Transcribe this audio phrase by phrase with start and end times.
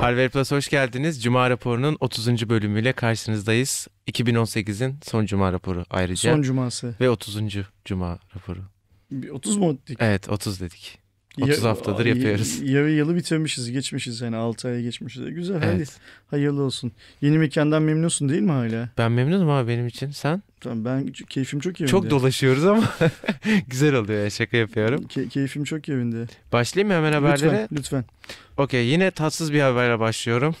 [0.00, 1.22] Harvard Plus hoş geldiniz.
[1.22, 2.48] Cuma raporunun 30.
[2.48, 3.88] bölümüyle karşınızdayız.
[4.08, 6.32] 2018'in son Cuma raporu ayrıca.
[6.32, 6.94] Son cuması.
[7.00, 7.36] Ve 30.
[7.84, 8.60] Cuma raporu.
[9.10, 9.98] Bir 30 mu dedik?
[10.00, 10.98] Evet 30 dedik.
[11.40, 12.60] 30 haftadır yapıyoruz.
[12.62, 15.34] Yarı yılı bitirmişiz, geçmişiz yani 6 aya geçmişiz.
[15.34, 15.98] Güzel hadi Evet.
[16.30, 16.92] hayırlı olsun.
[17.22, 18.88] Yeni mekandan memnunsun değil mi hala?
[18.98, 20.10] Ben memnunum abi benim için.
[20.10, 20.42] Sen?
[20.60, 21.90] Tamam ben keyfim çok yerinde.
[21.90, 22.84] Çok dolaşıyoruz ama
[23.68, 25.02] güzel oluyor ya şaka yapıyorum.
[25.02, 26.26] Ke- keyfim çok yerinde.
[26.52, 27.50] Başlayayım mı hemen haberlere?
[27.62, 28.04] Lütfen, lütfen.
[28.56, 30.54] Okey yine tatsız bir haberle başlıyorum.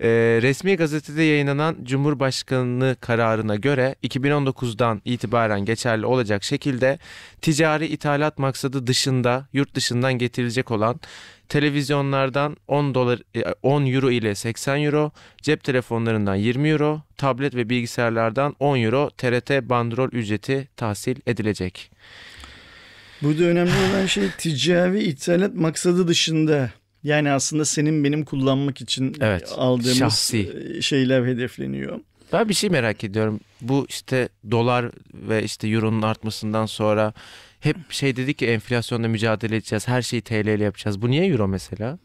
[0.00, 0.08] Ee,
[0.42, 6.98] resmi gazetede yayınlanan Cumhurbaşkanlığı kararına göre 2019'dan itibaren geçerli olacak şekilde
[7.42, 11.00] ticari ithalat maksadı dışında yurt dışından getirilecek olan
[11.48, 17.68] televizyonlardan 10 dolar e, 10 euro ile 80 euro, cep telefonlarından 20 euro, tablet ve
[17.68, 21.90] bilgisayarlardan 10 euro TRT bandrol ücreti tahsil edilecek.
[23.22, 26.70] Burada önemli olan şey ticari ithalat maksadı dışında.
[27.04, 30.52] Yani aslında senin benim kullanmak için Evet, aldığımız şahsi.
[30.76, 32.00] e, şeyler hedefleniyor.
[32.32, 33.40] Ben bir şey merak ediyorum.
[33.60, 37.12] Bu işte dolar ve işte euronun artmasından sonra
[37.60, 39.88] hep şey dedik ki enflasyonla mücadele edeceğiz.
[39.88, 41.02] Her şeyi TL ile yapacağız.
[41.02, 41.98] Bu niye euro mesela?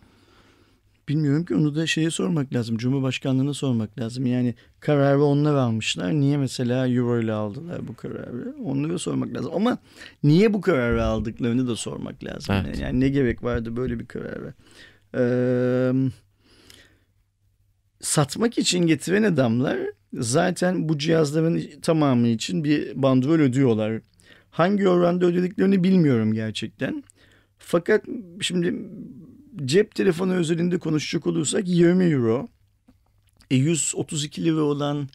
[1.10, 2.78] Bilmiyorum ki onu da şeye sormak lazım.
[2.78, 4.26] Cumhurbaşkanlığına sormak lazım.
[4.26, 6.14] Yani kararı onlar almışlar.
[6.14, 8.56] Niye mesela euro ile aldılar bu kararı?
[8.64, 9.52] Onlara sormak lazım.
[9.56, 9.78] Ama
[10.24, 12.56] niye bu kararı aldıklarını da sormak lazım.
[12.66, 12.80] Evet.
[12.80, 14.54] Yani ne gerek vardı böyle bir karara?
[15.18, 15.92] Ee,
[18.00, 19.78] satmak için getiren adamlar
[20.14, 24.02] zaten bu cihazların tamamı için bir bandrol ödüyorlar.
[24.50, 27.04] Hangi oranda ödediklerini bilmiyorum gerçekten.
[27.58, 28.06] Fakat
[28.42, 28.76] şimdi
[29.66, 32.48] cep telefonu özelinde konuşacak olursak 20 euro.
[33.52, 35.10] E 132 lira olan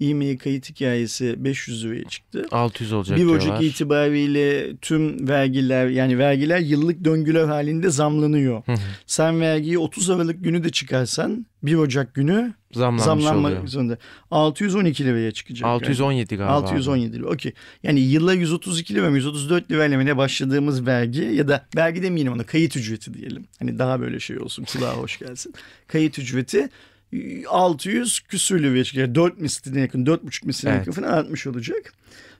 [0.00, 2.46] e-mail kayıt hikayesi 500 liraya çıktı.
[2.50, 3.36] 600 olacak 1 diyorlar.
[3.36, 8.62] Ocak itibariyle tüm vergiler yani vergiler yıllık döngüler halinde zamlanıyor.
[9.06, 13.66] Sen vergiyi 30 Aralık günü de çıkarsan 1 Ocak günü Zamlanmış zamlanmak oluyor.
[13.66, 13.98] zorunda.
[14.30, 15.62] 612 liraya çıkacak.
[15.62, 15.72] yani.
[15.72, 16.52] 617 galiba.
[16.52, 17.26] 617 lira.
[17.26, 17.52] Okey.
[17.82, 22.32] Yani yıla 132 lira mı 134 lirayla mı ne başladığımız vergi ya da vergi demeyelim
[22.32, 23.44] ona kayıt ücreti diyelim.
[23.58, 25.54] Hani daha böyle şey olsun kulağa hoş gelsin.
[25.86, 26.68] Kayıt ücreti
[27.12, 29.14] e, 600 küsür liraya çıkacak.
[29.14, 30.86] 4 misline yakın 4,5 misline Evet.
[30.86, 31.92] yakın falan artmış olacak.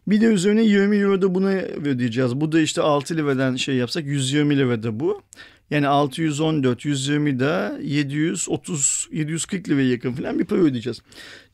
[0.06, 2.36] Bir de üzerine 20 euro da buna ödeyeceğiz.
[2.40, 5.22] Bu da işte 6 liradan şey yapsak 120 lira da bu.
[5.74, 11.00] Yani 614, 120 da 730, 740 liraya yakın falan bir para ödeyeceğiz.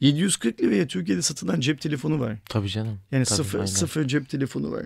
[0.00, 2.36] 740 liraya Türkiye'de satılan cep telefonu var.
[2.48, 2.98] Tabii canım.
[3.12, 3.66] Yani Tabii, sıfır, aynen.
[3.66, 4.84] sıfır cep telefonu var.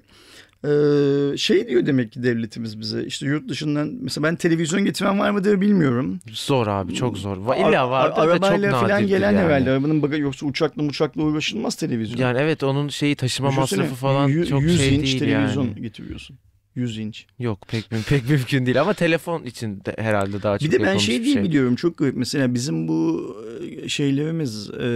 [0.65, 5.31] Ee, şey diyor demek ki devletimiz bize işte yurt dışından mesela ben televizyon getiren var
[5.31, 6.21] mı diye bilmiyorum.
[6.33, 7.37] Zor abi çok zor.
[7.37, 9.45] İlla var da, ar- da çok arabayla falan gelen yani.
[9.45, 12.21] herhalde arabanın bagajı yoksa uçakla uçakla uğraşılmaz televizyon.
[12.21, 15.83] Yani evet onun şeyi taşıma Düşünsene, masrafı falan çok 100 şey inç değil televizyon yani.
[15.83, 16.39] getiriyorsun.
[16.75, 17.27] 100 inç.
[17.39, 20.99] Yok pek pek mümkün değil ama telefon için de herhalde daha çok Bir de ben
[20.99, 22.17] şey diye biliyorum çok garip.
[22.17, 23.37] Mesela bizim bu
[23.83, 24.87] e, şeylerimiz e,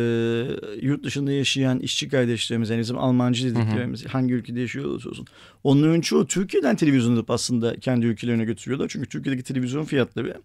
[0.83, 5.27] yurt dışında yaşayan işçi kardeşlerimiz yani bizim Almancı dediklerimiz hangi ülkede yaşıyor olursa olsun.
[5.65, 8.89] Onların çoğu Türkiye'den televizyon alıp aslında kendi ülkelerine götürüyorlar.
[8.89, 10.37] Çünkü Türkiye'deki televizyon fiyatları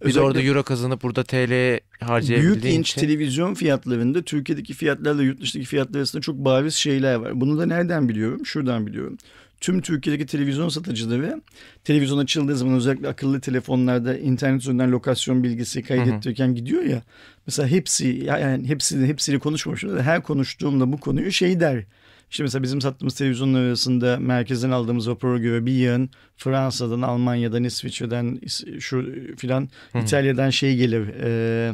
[0.00, 3.00] özellikle orada euro kazanıp burada TL büyük harcayabildiğin inç için.
[3.00, 7.40] televizyon fiyatlarında Türkiye'deki fiyatlarla yurt dışındaki fiyatlar arasında çok bariz şeyler var.
[7.40, 8.46] Bunu da nereden biliyorum?
[8.46, 9.18] Şuradan biliyorum.
[9.60, 11.42] Tüm Türkiye'deki televizyon satıcıları
[11.84, 17.02] televizyon açıldığı zaman özellikle akıllı telefonlarda internet üzerinden lokasyon bilgisi kaydettirirken gidiyor ya.
[17.46, 21.84] Mesela hepsi yani hepsi hepsiyle konuşmamışım da her konuştuğumda bu konuyu şey der.
[22.30, 28.38] İşte mesela bizim sattığımız televizyonlar arasında merkezden aldığımız rapora göre bir yığın Fransa'dan, Almanya'dan, İsviçre'den,
[28.42, 29.68] İs- şu filan
[30.02, 31.08] İtalya'dan şey gelir.
[31.22, 31.72] E,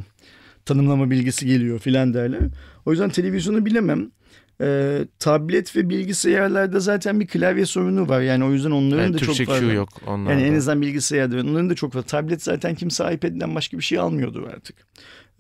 [0.64, 2.40] tanımlama bilgisi geliyor filan derler.
[2.86, 4.10] O yüzden televizyonu bilemem.
[4.60, 8.20] E, tablet ve bilgisayarlarda zaten bir klavye sorunu var.
[8.20, 9.68] Yani o yüzden onların Evet, da Türkçe çok fazla.
[9.68, 10.30] Q yok onlarda.
[10.32, 12.06] Yani en azından bilgisayarda onların da çok fazla.
[12.06, 14.76] Tablet zaten kimse iPad'den başka bir şey almıyordu artık.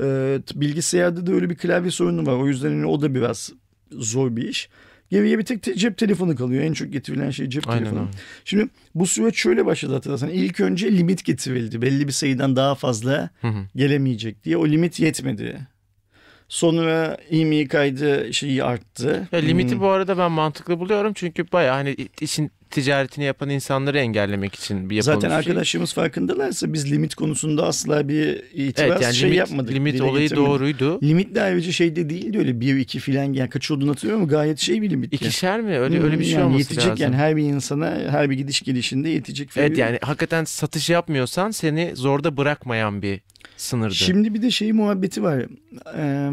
[0.00, 2.32] E, bilgisayarda da öyle bir klavye sorunu var.
[2.36, 3.52] O yüzden hani o da biraz
[3.92, 4.68] zor bir iş.
[5.10, 6.62] Geriye bir tek te- cep telefonu kalıyor.
[6.64, 8.00] En çok getirilen şey cep Aynen telefonu.
[8.00, 8.10] öyle.
[8.44, 10.28] Şimdi bu süreç şöyle başladı hatırlarsan.
[10.30, 11.82] İlk önce limit getirildi.
[11.82, 13.58] Belli bir sayıdan daha fazla Hı hı.
[13.76, 14.56] gelemeyecek diye.
[14.56, 15.66] O limit yetmedi.
[16.54, 19.28] Sonra IMEI kaydı şeyi arttı.
[19.32, 19.80] Ya limiti Hmm.
[19.80, 24.96] bu arada ben mantıklı buluyorum çünkü baya hani işin ticaretini yapan insanları engellemek için bir
[24.96, 25.36] yapılmış Zaten şey.
[25.36, 29.72] arkadaşlarımız farkındalarsa biz limit konusunda asla bir itiraz Evet yani şey limit, yapmadık.
[29.74, 30.48] limit dile olayı getirmedik.
[30.50, 31.00] doğruydu.
[31.02, 34.58] Limit de ayrıca şeyde değildi öyle bir iki filan yani kaç olduğunu hatırlıyorum ama gayet
[34.58, 35.12] şey bir limit.
[35.12, 35.78] İkişer mi?
[35.78, 37.02] Öyle öyle bir şey yani olması yetecek lazım.
[37.02, 39.48] yani her bir insana her bir gidiş gelişinde yetecek.
[39.56, 43.20] Evet bir- yani hakikaten satış yapmıyorsan seni zorda bırakmayan bir
[43.56, 43.94] sınırdı.
[43.94, 45.44] Şimdi bir de şey muhabbeti var.
[45.96, 46.30] Ee,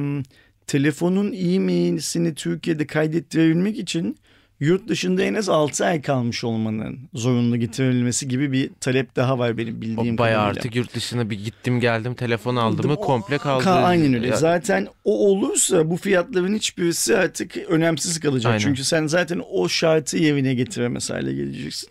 [0.67, 4.17] telefonun e-mail'sini Türkiye'de kaydettirebilmek için
[4.59, 9.57] yurt dışında en az 6 ay kalmış olmanın zorunlu getirilmesi gibi bir talep daha var
[9.57, 10.59] benim bildiğim O bayağı kadarıyla.
[10.59, 13.63] artık yurt dışına bir gittim geldim telefon aldım mı komple kaldı.
[13.63, 14.27] Ka- aynen öyle.
[14.27, 18.49] Ya- Zaten o olursa bu fiyatların hiçbirisi artık önemsiz kalacak.
[18.51, 18.59] Aynen.
[18.59, 21.89] Çünkü sen zaten o şartı yerine getiremez hale geleceksin.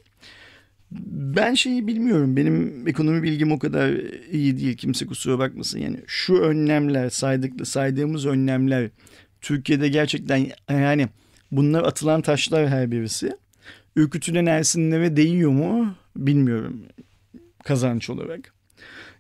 [0.93, 2.37] Ben şeyi bilmiyorum.
[2.37, 3.91] Benim ekonomi bilgim o kadar
[4.33, 4.77] iyi değil.
[4.77, 5.79] Kimse kusura bakmasın.
[5.79, 8.91] Yani şu önlemler, saydık, saydığımız önlemler
[9.41, 11.09] Türkiye'de gerçekten yani
[11.51, 13.33] bunlar atılan taşlar her birisi.
[13.97, 16.83] Ürkütülen Ersinlere değiyor mu bilmiyorum
[17.65, 18.53] kazanç olarak.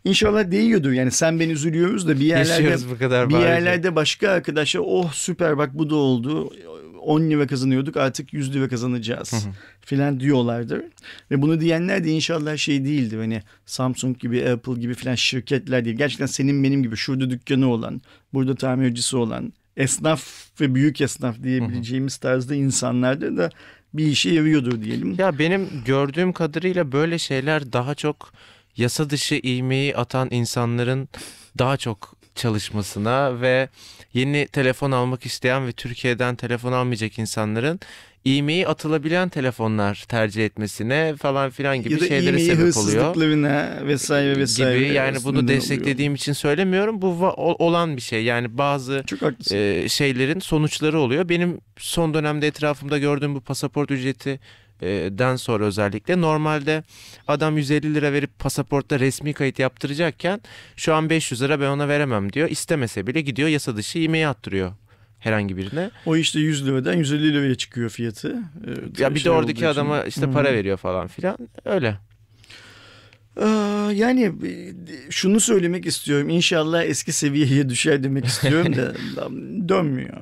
[0.04, 0.92] İnşallah değiyordur.
[0.92, 5.12] Yani sen ben üzülüyoruz da bir yerlerde Yaşıyoruz bu kadar bir yerlerde başka arkadaşlar oh
[5.12, 6.52] süper bak bu da oldu.
[7.00, 9.46] 10 lira kazanıyorduk artık 100 lira kazanacağız
[9.80, 10.82] filan diyorlardır.
[11.30, 13.18] Ve bunu diyenler de inşallah şey değildir.
[13.18, 15.96] Hani Samsung gibi Apple gibi filan şirketler değil.
[15.96, 18.02] Gerçekten senin benim gibi şurada dükkanı olan,
[18.32, 20.24] burada tamircisi olan, esnaf
[20.60, 23.50] ve büyük esnaf diyebileceğimiz tarzda insanlardır da
[23.94, 25.14] bir işe yarıyordur diyelim.
[25.18, 28.32] Ya benim gördüğüm kadarıyla böyle şeyler daha çok
[28.76, 31.08] yasa dışı iğmeyi atan insanların
[31.58, 33.68] daha çok çalışmasına ve
[34.12, 37.80] yeni telefon almak isteyen ve Türkiye'den telefon almayacak insanların
[38.24, 43.04] iğmeyi atılabilen telefonlar tercih etmesine falan filan gibi ya da şeylere iğmeyi sebep oluyor.
[43.04, 44.78] hırsızlıklarına vesaire vesaire.
[44.78, 45.56] Gibi yani bunu neden oluyor.
[45.60, 47.02] desteklediğim için söylemiyorum.
[47.02, 47.06] Bu
[47.36, 48.24] olan bir şey.
[48.24, 49.04] Yani bazı
[49.52, 51.28] e, şeylerin sonuçları oluyor.
[51.28, 54.38] Benim son dönemde etrafımda gördüğüm bu pasaport ücreti e,
[55.18, 56.82] den sonra özellikle normalde
[57.28, 60.40] adam 150 lira verip pasaportta resmi kayıt yaptıracakken
[60.76, 62.50] şu an 500 lira ben ona veremem diyor.
[62.50, 64.72] İstemese bile gidiyor yasa dışı iğmeyi attırıyor
[65.18, 65.90] herhangi birine.
[66.06, 68.28] O işte 100 liradan 150 liraya çıkıyor fiyatı.
[68.66, 69.66] Ee, Ya bir de şey oradaki olduğu için.
[69.66, 71.36] adama işte para veriyor falan filan.
[71.64, 71.96] Öyle.
[73.36, 73.46] Ee,
[73.94, 74.74] yani e,
[75.10, 76.28] şunu söylemek istiyorum.
[76.28, 78.94] İnşallah eski seviyeye düşer demek istiyorum da
[79.68, 80.16] dönmüyor.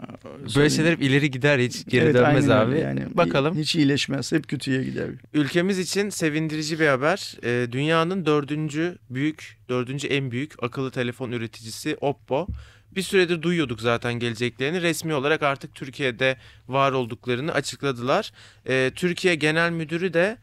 [0.57, 2.79] Böyle şeyler hep ileri gider hiç geri Evet, dönmez abi.
[2.79, 3.07] Yani.
[3.15, 3.59] Bakalım.
[3.59, 4.33] Hiç iyileşmez.
[4.33, 5.09] Hep kötüye gider.
[5.35, 7.35] Ülkemiz için sevindirici bir haber.
[7.45, 12.47] Ee, dünyanın dördüncü büyük, dördüncü en büyük akıllı telefon üreticisi Oppo.
[12.95, 14.83] Bir süredir duyuyorduk zaten geleceklerini.
[14.83, 16.37] Resmi olarak artık Türkiye'de
[16.69, 18.33] var olduklarını açıkladılar.
[18.69, 20.39] Ee, Türkiye Genel Müdürü de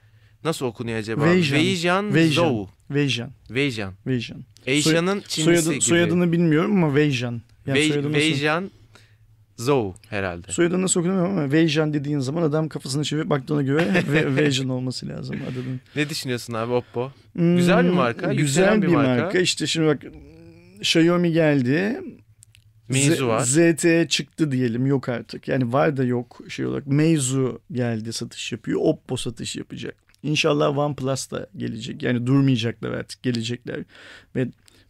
[0.45, 1.25] nasıl okunuyor acaba?
[1.33, 2.11] Weijian.
[2.11, 2.67] Zhou.
[2.91, 3.29] Veyjan.
[3.47, 3.93] Weijian.
[4.07, 4.43] Veyjan.
[4.67, 5.81] Asia'nın Çinlisi Soyadı, gibi.
[5.81, 7.41] soyadını bilmiyorum ama Veyjan.
[7.67, 8.71] Yani Wei- Weijian
[9.57, 10.51] Zhou herhalde.
[10.51, 14.03] soyadı nasıl okunuyor ama Veyjan dediğin zaman adam kafasını çevirip baktığına göre
[14.35, 15.81] Veyjan olması lazım adının.
[15.95, 17.11] Ne düşünüyorsun abi Oppo?
[17.33, 19.23] Hmm, Güzel bir marka, Güzel bir bir marka.
[19.23, 19.39] marka.
[19.39, 20.03] İşte şimdi bak
[20.79, 22.01] Xiaomi geldi.
[22.89, 23.39] Meizu var.
[23.39, 25.47] ZTE çıktı diyelim yok artık.
[25.47, 26.87] Yani var da yok şey olarak.
[26.87, 28.79] Meizu geldi satış yapıyor.
[28.83, 29.95] Oppo satış yapacak.
[30.25, 32.03] İnşallah OnePlus da gelecek.
[32.03, 33.79] Yani durmayacaklar artık gelecekler.
[34.35, 34.47] Ve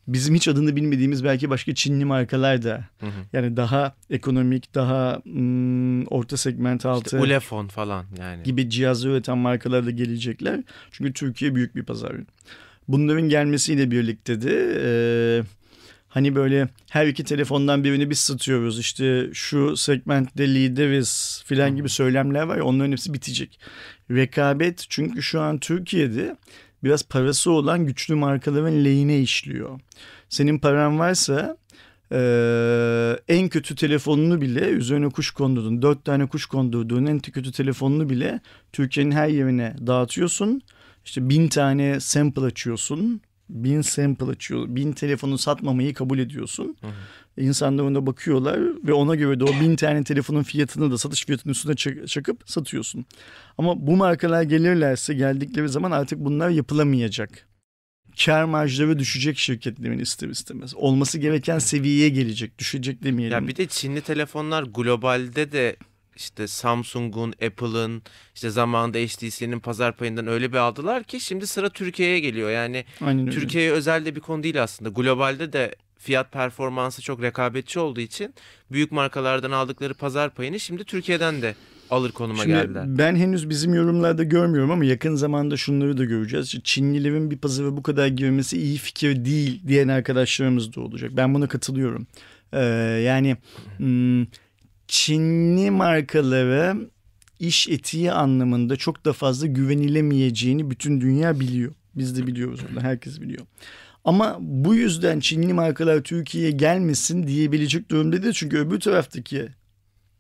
[0.07, 3.09] bizim hiç adını bilmediğimiz belki başka Çinli markalar da Hı hı.
[3.33, 8.43] yani daha ekonomik, daha mm, orta segment altı İşte Ulefone falan yani.
[8.43, 10.59] gibi cihazı üreten markalar da gelecekler.
[10.91, 12.11] Çünkü Türkiye büyük bir pazar.
[12.87, 14.87] Bunların gelmesiyle birlikte de e,
[16.15, 18.79] hani böyle her iki telefondan birini biz satıyoruz.
[18.79, 23.59] İşte şu segmentte lideriz filan gibi söylemler var ya onların hepsi bitecek.
[24.11, 26.37] Rekabet çünkü şu an Türkiye'de
[26.83, 29.79] biraz parası olan güçlü markaların lehine işliyor.
[30.29, 31.57] Senin paran varsa
[32.11, 35.81] ee, en kötü telefonunu bile üzerine kuş kondurdun.
[35.81, 38.39] Dört tane kuş kondurduğun en kötü telefonunu bile
[38.73, 40.61] Türkiye'nin her yerine dağıtıyorsun.
[41.05, 43.21] İşte bin tane sample açıyorsun.
[43.49, 44.65] Bin sample açıyor.
[44.67, 46.77] Bin telefonu satmamayı kabul ediyorsun.
[46.81, 46.91] Hı hı.
[47.37, 51.51] İnsanlar ona bakıyorlar ve ona göre de o bin tane telefonun fiyatını da satış fiyatının
[51.51, 53.05] üstüne çak- çakıp satıyorsun.
[53.57, 57.47] Ama bu markalar gelirlerse geldikleri zaman artık bunlar yapılamayacak.
[58.25, 60.75] Kar marjları düşecek şirketlerin ister istemez.
[60.75, 62.59] Olması gereken seviyeye gelecek.
[62.59, 63.41] Düşecek demeyelim.
[63.41, 65.75] Ya bir de Çinli telefonlar globalde de
[66.15, 68.01] işte Samsung'un, Apple'ın,
[68.35, 72.49] işte zamanında HTC'nin pazar payından öyle bir aldılar ki şimdi sıra Türkiye'ye geliyor.
[72.49, 72.85] Yani.
[73.31, 74.89] Türkiye'ye özel de bir konu değil aslında.
[74.89, 78.33] Globalde de fiyat performansı çok rekabetçi olduğu için
[78.71, 81.55] büyük markalardan aldıkları pazar payını şimdi Türkiye'den de
[81.89, 82.83] alır konuma Şimdi geldiler.
[82.87, 86.55] ben henüz bizim yorumlarda görmüyorum ama yakın zamanda şunları da göreceğiz.
[86.63, 91.11] Çinlilerin bir pazara bu kadar girmesi iyi fikir değil diyen arkadaşlarımız da olacak.
[91.13, 92.07] Ben buna katılıyorum.
[92.53, 92.59] Ee,
[93.05, 93.37] yani
[93.77, 94.25] hmm,
[94.87, 96.75] Çinli markalara
[97.39, 101.73] iş etiği anlamında çok da fazla güvenilemeyeceğini bütün dünya biliyor.
[101.95, 102.81] Biz de biliyoruz bunu.
[102.81, 103.45] Herkes biliyor.
[104.05, 108.33] Ama bu yüzden Çinli markalar Türkiye'ye gelmesin diyebilecek durumda değil.
[108.33, 109.47] Çünkü öbür taraftaki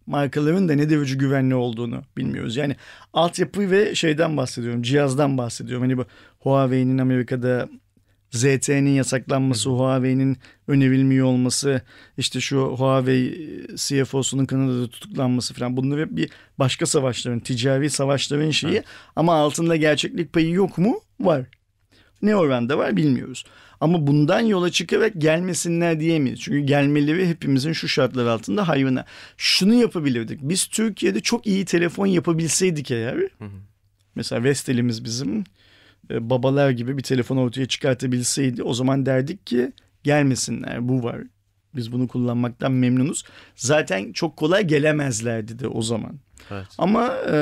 [0.05, 2.55] markaların da ne derece güvenli olduğunu bilmiyoruz.
[2.55, 2.75] Yani
[3.13, 4.81] altyapı ve şeyden bahsediyorum.
[4.81, 5.83] Cihazdan bahsediyorum.
[5.83, 6.05] Hani bu
[6.39, 7.69] Huawei'nin Amerika'da
[8.35, 10.37] ZTE'nin yasaklanması, Huawei'nin
[10.67, 11.81] önerilmiyor olması,
[12.17, 13.33] işte şu Huawei
[13.75, 18.85] CFO'sunun Kanada'da tutuklanması falan bunlar hep bir başka savaşların, ticari savaşların şeyi Evet.
[19.15, 21.01] ama altında gerçeklik payı yok mu?
[21.19, 21.45] Var.
[22.21, 23.45] Ne oranda var bilmiyoruz.
[23.79, 26.39] Ama bundan yola çıkarak gelmesinler diyemeyiz.
[26.39, 29.05] Çünkü gelmeleri hepimizin şu şartlar altında hayvana.
[29.37, 30.39] Şunu yapabilirdik.
[30.41, 33.17] Biz Türkiye'de çok iyi telefon yapabilseydik eğer.
[34.15, 35.43] Mesela Vestel'imiz bizim
[36.11, 39.71] e, babalar gibi bir telefon ortaya çıkartabilseydi o zaman derdik ki
[40.03, 41.21] gelmesinler bu var.
[41.75, 43.23] Biz bunu kullanmaktan memnunuz.
[43.55, 46.19] Zaten çok kolay gelemezlerdi de o zaman.
[46.51, 46.65] Evet.
[46.77, 47.37] Ama e,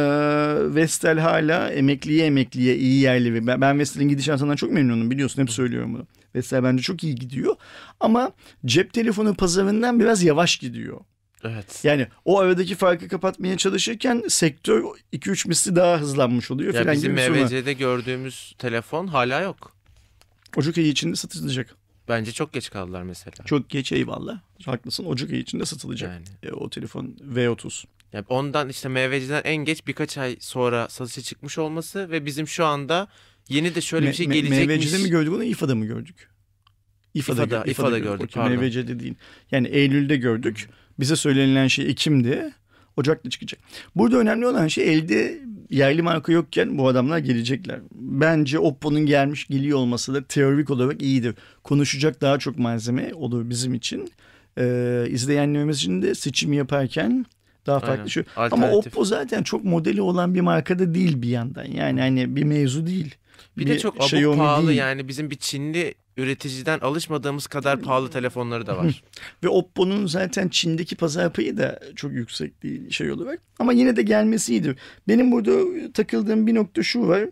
[0.75, 3.47] Vestel hala emekliye emekliye iyi yerleri.
[3.47, 6.07] Ben, ben Vestel'in gidişatından çok memnunum biliyorsun hep söylüyorum bunu.
[6.35, 7.55] Vestel bence çok iyi gidiyor.
[7.99, 8.31] Ama
[8.65, 10.99] cep telefonu pazarından biraz yavaş gidiyor.
[11.43, 11.79] Evet.
[11.83, 14.83] Yani o aradaki farkı kapatmaya çalışırken sektör
[15.13, 16.73] 2-3 misli daha hızlanmış oluyor.
[16.73, 17.13] Ya falan bizim.
[17.13, 19.73] MVC'de gördüğümüz telefon hala yok.
[20.55, 21.75] Ocak ayı içinde satılacak.
[22.07, 23.45] Bence çok geç kaldılar mesela.
[23.45, 24.39] Çok geç eyvallah.
[24.65, 26.11] Haklısın Ocak ayı içinde satılacak.
[26.11, 26.25] Yani.
[26.43, 27.85] E, o telefon V30.
[28.13, 32.65] Ya ondan işte MVC'den en geç birkaç ay sonra satışa çıkmış olması ve bizim şu
[32.65, 33.07] anda
[33.49, 34.85] yeni de şöyle bir şey Me- gelecekmiş.
[34.85, 36.29] MVC'de mi gördük onu İFA'da mı gördük?
[37.13, 38.57] İFA'da, gö- İFA'da gördük, Okey, pardon.
[38.57, 39.15] MVC'de değil.
[39.51, 40.69] Yani Eylül'de gördük.
[40.99, 42.53] Bize söylenilen şey Ekim'di.
[42.97, 43.59] Ocak'ta çıkacak.
[43.95, 47.79] Burada önemli olan şey elde yerli marka yokken bu adamlar gelecekler.
[47.91, 51.35] Bence Oppo'nun gelmiş geliyor olması da teorik olarak iyidir.
[51.63, 54.11] Konuşacak daha çok malzeme olur bizim için.
[54.57, 57.25] Ee, izleyenlerimiz için de seçim yaparken
[57.65, 58.07] daha farklı Aynen.
[58.07, 58.23] şey.
[58.35, 58.71] Ama.
[58.71, 61.65] Oppo zaten çok modeli olan bir marka da değil bir yandan.
[61.65, 63.15] Yani hani bir mevzu değil.
[63.57, 64.79] Bir de çok abuk Xiaomi pahalı değil.
[64.79, 69.03] yani bizim bir Çinli üreticiden alışmadığımız kadar pahalı telefonları da var.
[69.43, 73.39] Ve Oppo'nun zaten Çin'deki pazar payı da çok yüksek değil şey olarak.
[73.59, 74.77] Ama yine de gelmesi iyidir.
[75.07, 75.51] Benim burada
[75.93, 77.29] takıldığım bir nokta şu var.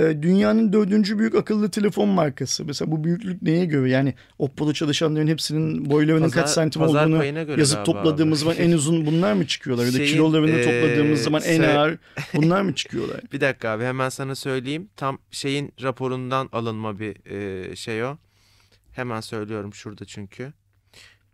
[0.00, 2.64] Ee, Dünyanın dördüncü büyük akıllı telefon markası.
[2.64, 3.90] Mesela bu büyüklük neye göre?
[3.90, 7.24] Yani Oppo'da çalışanların hepsinin boylarının Pazar- kaç santim olduğunu
[7.58, 8.54] yazıp topladığımız abi.
[8.54, 9.86] zaman en uzun bunlar mı çıkıyorlar?
[9.86, 11.98] Ya da kilolarını ee, topladığımız zaman en ağır
[12.34, 13.20] bunlar mı çıkıyorlar?
[13.32, 14.88] bir dakika abi hemen sana söyleyeyim.
[14.96, 18.18] Tam şeyin raporundan alınma bir e, şey o.
[18.92, 20.52] Hemen söylüyorum şurada çünkü.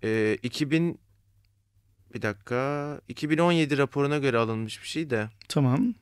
[0.04, 0.98] E, 2000
[2.14, 5.94] bir dakika 2017 raporuna göre alınmış bir şey de Tamam.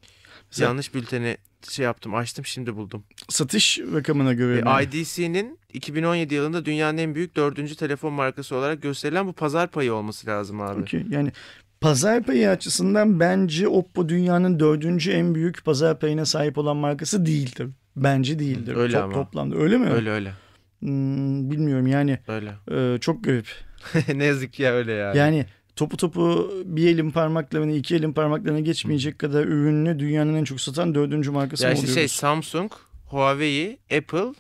[0.51, 1.37] Mesela yanlış bülteni
[1.71, 3.05] şey yaptım açtım şimdi buldum.
[3.29, 4.71] satış rakamına göre mi?
[4.81, 9.95] E, IDC'nin 2017 yılında dünyanın en büyük dördüncü telefon markası olarak gösterilen bu pazar payı
[9.95, 10.81] olması lazım abi.
[10.83, 11.03] Okey.
[11.11, 11.33] Yani
[11.81, 17.69] pazar payı açısından bence Oppo dünyanın dördüncü en büyük pazar payına sahip olan markası değildir.
[17.97, 18.77] Bence değildir.
[18.77, 19.13] Öyle Top- ama.
[19.13, 19.89] Toplamda öyle mi?
[19.91, 20.33] Öyle öyle.
[20.81, 22.53] Hmm, bilmiyorum yani Öyle.
[22.95, 23.47] e, çok garip.
[24.15, 25.19] ne yazık ki ya öyle yani.
[25.19, 30.61] Yani topu topu bir elin parmaklarını iki elin parmaklarına geçmeyecek kadar ürünlü dünyanın en çok
[30.61, 31.95] satan dördüncü markası ya işte oluyoruz?
[31.95, 32.73] şey Samsung,
[33.07, 34.33] Huawei, Apple,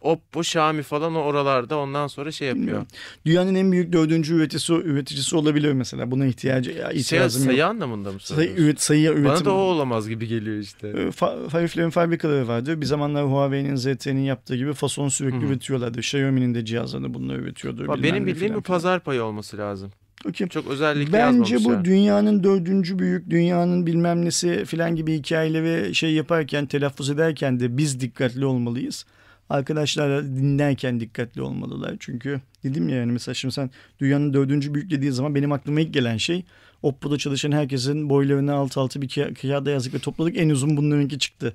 [0.00, 2.64] Oppo, Xiaomi falan oralarda ondan sonra şey yapıyor.
[2.66, 2.86] Bilmiyorum.
[3.26, 6.10] Dünyanın en büyük dördüncü üreticisi, üreticisi olabilir mesela.
[6.10, 7.68] Buna ihtiyacı Şey, ihtiyacım sayı yok.
[7.70, 9.24] anlamında mı Sayı, üret, sayı üretim.
[9.24, 10.88] Bana da o olamaz gibi geliyor işte.
[10.88, 12.80] E, fa- fabrikaları vardı.
[12.80, 15.46] Bir zamanlar Huawei'nin ZTE'nin yaptığı gibi fason sürekli Hı hı.
[15.46, 15.98] üretiyorlardı.
[15.98, 18.02] Xiaomi'nin de cihazlarını bununla üretiyordu.
[18.02, 19.90] Benim bildiğim bir pazar payı olması lazım.
[20.28, 20.48] Okey.
[20.48, 21.84] Çok özellikle Bence bu yazmamışlar.
[21.84, 28.00] dünyanın dördüncü büyük, dünyanın bilmem nesi filan gibi hikayeleri şey yaparken, telaffuz ederken de biz
[28.00, 29.06] dikkatli olmalıyız.
[29.50, 31.96] Arkadaşlar dinlerken dikkatli olmalılar.
[32.00, 35.94] Çünkü dedim ya yani mesela şimdi sen dünyanın dördüncü büyük dediği zaman benim aklıma ilk
[35.94, 36.44] gelen şey
[36.82, 41.54] Oppo'da çalışan herkesin boylarını alt altı bir kağıda yazdık ve topladık en uzun bunlarınki çıktı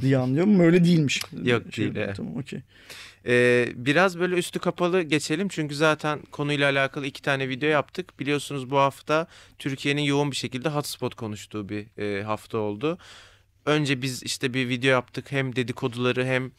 [0.00, 0.60] diye anlıyorum.
[0.60, 1.20] Öyle değilmiş.
[1.44, 2.16] Yok, değil, evet.
[2.16, 2.60] Tamam okey.
[3.26, 8.20] Ee, biraz böyle üstü kapalı geçelim çünkü zaten konuyla alakalı iki tane video yaptık.
[8.20, 9.26] Biliyorsunuz bu hafta
[9.58, 12.98] Türkiye'nin yoğun bir şekilde hotspot konuştuğu bir e, hafta oldu.
[13.66, 16.50] Önce biz işte bir video yaptık hem dedikoduları hem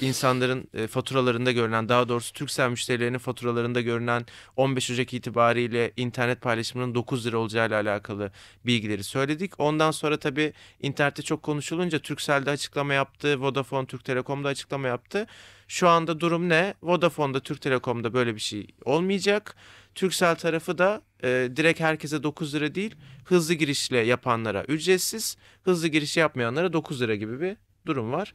[0.00, 6.94] insanların e, faturalarında görünen daha doğrusu Turkcell müşterilerinin faturalarında görünen 15 Ocak itibariyle internet paylaşımının
[6.94, 8.32] 9 lira olacağı ile alakalı
[8.66, 9.60] bilgileri söyledik.
[9.60, 15.26] Ondan sonra tabii internette çok konuşulunca Turkcell'de açıklama yaptı, Vodafone, Türk Telekom'da açıklama yaptı.
[15.68, 16.74] Şu anda durum ne?
[16.82, 19.56] Vodafone'da, Türk Telekom'da böyle bir şey olmayacak.
[19.98, 26.16] Turkcell tarafı da e, direkt herkese 9 lira değil, hızlı girişle yapanlara ücretsiz, hızlı giriş
[26.16, 28.34] yapmayanlara 9 lira gibi bir durum var.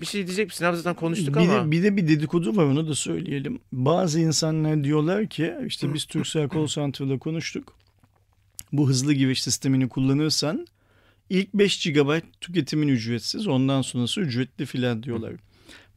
[0.00, 0.64] Bir şey diyecek misin?
[0.64, 1.66] Abi zaten konuştuk bir ama.
[1.66, 3.60] De, bir de bir dedikodu var onu da söyleyelim.
[3.72, 7.76] Bazı insanlar diyorlar ki işte biz Turkcell Call Center'da konuştuk.
[8.72, 10.66] Bu hızlı giriş sistemini kullanırsan
[11.30, 15.32] ilk 5 GB tüketimin ücretsiz ondan sonrası ücretli filan diyorlar.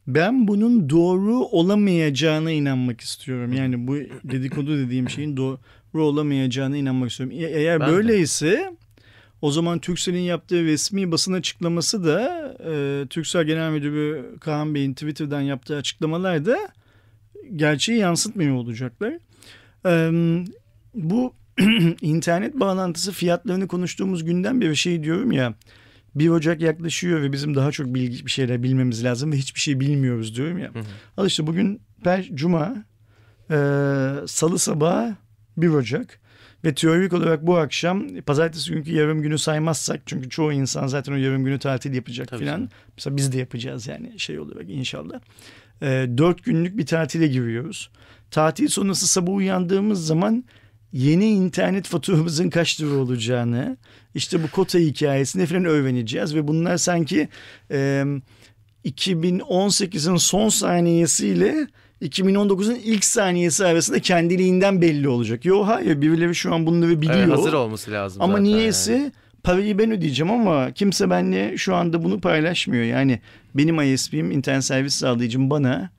[0.06, 3.52] Ben bunun doğru olamayacağına inanmak istiyorum.
[3.52, 5.58] Yani bu dedikodu dediğim şeyin doğru
[6.04, 7.36] olamayacağına inanmak istiyorum.
[7.38, 7.92] E- Eğer Ben de.
[7.92, 8.72] böyleyse
[9.42, 12.20] O zaman Turkcell'in yaptığı resmi basın açıklaması da
[12.70, 16.56] e, Turkcell Genel Müdürü Kaan Bey'in Twitter'dan yaptığı açıklamalar da
[17.56, 19.12] gerçeği yansıtmıyor olacaklar.
[19.86, 20.10] E,
[20.94, 21.34] bu
[22.00, 25.54] internet bağlantısı fiyatlarını konuştuğumuz günden beri şey diyorum ya
[26.14, 29.80] 1 Ocak yaklaşıyor ve bizim daha çok bilgi bir şeyler bilmemiz lazım ve hiçbir şey
[29.80, 30.74] bilmiyoruz diyorum ya.
[30.74, 30.84] Hı hı.
[31.16, 32.84] Al işte bugün per cuma
[33.50, 33.56] e,
[34.26, 35.16] salı sabahı
[35.56, 36.20] 1 Ocak
[36.64, 41.16] ve teorik olarak bu akşam pazartesi günkü yarım günü saymazsak çünkü çoğu insan zaten o
[41.16, 42.70] yarım günü tatil yapacak Tabii filan.
[42.96, 45.20] Mesela biz de yapacağız yani şey olarak inşallah.
[45.82, 45.86] E,
[46.18, 47.90] 4 günlük bir tatile giriyoruz.
[48.30, 50.44] Tatil sonrası sabah uyandığımız zaman
[50.94, 53.76] yeni internet faturamızın kaç lira olacağını
[54.14, 57.28] işte bu kota hikayesini falan öğreneceğiz ve bunlar sanki
[57.70, 58.04] e,
[58.84, 61.66] 2018'in son saniyesiyle
[62.02, 65.44] 2019'un ilk saniyesi arasında kendiliğinden belli olacak.
[65.44, 67.18] Yok hayır birileri şu an bunları biliyor.
[67.18, 69.12] Evet, hazır olması lazım Ama niyeyse yani.
[69.42, 72.84] parayı ben ödeyeceğim ama kimse benimle şu anda bunu paylaşmıyor.
[72.84, 73.20] Yani
[73.54, 75.90] benim ISP'm internet servis sağlayıcım bana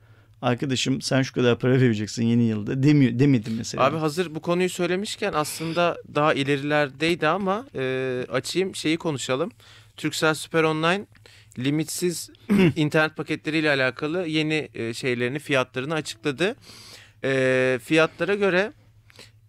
[0.45, 3.83] arkadaşım sen şu kadar para vereceksin yeni yılda demiyor demedim mesela.
[3.83, 9.51] Abi hazır bu konuyu söylemişken aslında daha ilerilerdeydi ama e, açayım şeyi konuşalım.
[9.97, 11.05] Turkcell Super Online
[11.59, 12.29] limitsiz
[12.75, 16.55] internet paketleriyle alakalı yeni e, şeylerini fiyatlarını açıkladı.
[17.23, 18.73] E, fiyatlara göre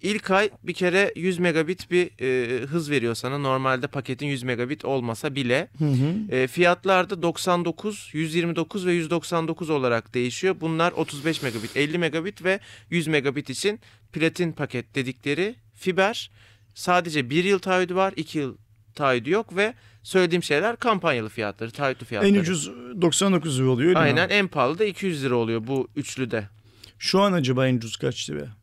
[0.03, 3.38] İlk ay bir kere 100 megabit bir e, hız veriyor sana.
[3.38, 5.69] Normalde paketin 100 megabit olmasa bile.
[5.79, 6.35] Hı hı.
[6.37, 10.57] E, fiyatlar da 99, 129 ve 199 olarak değişiyor.
[10.61, 12.61] Bunlar 35 megabit, 50 megabit ve
[12.91, 13.81] 100 megabit için
[14.12, 16.31] platin paket dedikleri fiber.
[16.75, 18.57] Sadece bir yıl taahhüdü var, iki yıl
[18.95, 22.33] taahhüdü yok ve söylediğim şeyler kampanyalı fiyatları, taahhütlü fiyatları.
[22.33, 23.95] En ucuz 99 lira oluyor.
[23.97, 24.35] Aynen mi?
[24.35, 26.49] en pahalı da 200 lira oluyor bu üçlüde.
[26.99, 28.57] Şu an acaba en ucuz kaç lira?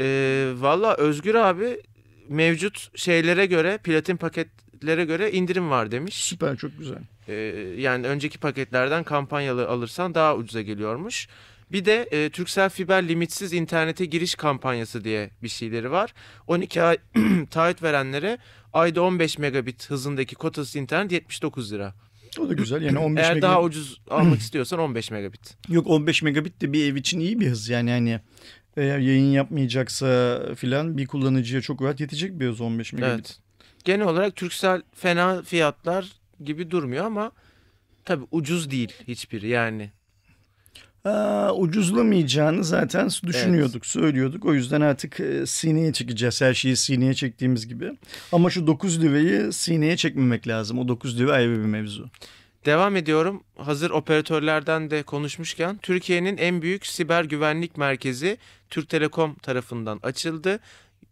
[0.00, 1.80] Ee, Valla Özgür abi
[2.28, 6.14] mevcut şeylere göre platin paketlere göre indirim var demiş.
[6.14, 6.98] Süper çok güzel.
[7.28, 7.34] Ee,
[7.78, 11.28] yani önceki paketlerden kampanyalı alırsan daha ucuza geliyormuş.
[11.72, 16.14] Bir de e, Turkcell Fiber limitsiz internete giriş kampanyası diye bir şeyleri var.
[16.46, 16.98] 12 ay
[17.50, 18.38] taahhüt verenlere
[18.72, 21.94] ayda 15 megabit hızındaki kotası internet 79 lira.
[22.40, 23.42] O da güzel yani 15 Eğer megabit.
[23.42, 25.56] daha ucuz almak istiyorsan 15 megabit.
[25.68, 28.20] Yok 15 megabit de bir ev için iyi bir hız yani hani
[28.76, 33.14] eğer yayın yapmayacaksa filan bir kullanıcıya çok rahat yetecek bir hız 15 megabit.
[33.14, 33.38] Evet.
[33.84, 36.12] Genel olarak Turkcell fena fiyatlar
[36.44, 37.32] gibi durmuyor ama
[38.04, 39.90] tabii ucuz değil hiçbiri yani.
[41.04, 43.86] Aa, ucuzlamayacağını zaten düşünüyorduk, evet.
[43.86, 44.44] söylüyorduk.
[44.44, 46.40] O yüzden artık e, sineye çekeceğiz.
[46.40, 47.98] Her şeyi sineye çektiğimiz gibi.
[48.32, 50.78] Ama şu 9 lirayı sineye çekmemek lazım.
[50.78, 52.10] O 9 lira ayrı bir mevzu.
[52.64, 53.44] Devam ediyorum.
[53.56, 58.38] Hazır operatörlerden de konuşmuşken Türkiye'nin en büyük siber güvenlik merkezi
[58.70, 60.60] Türk Telekom tarafından açıldı.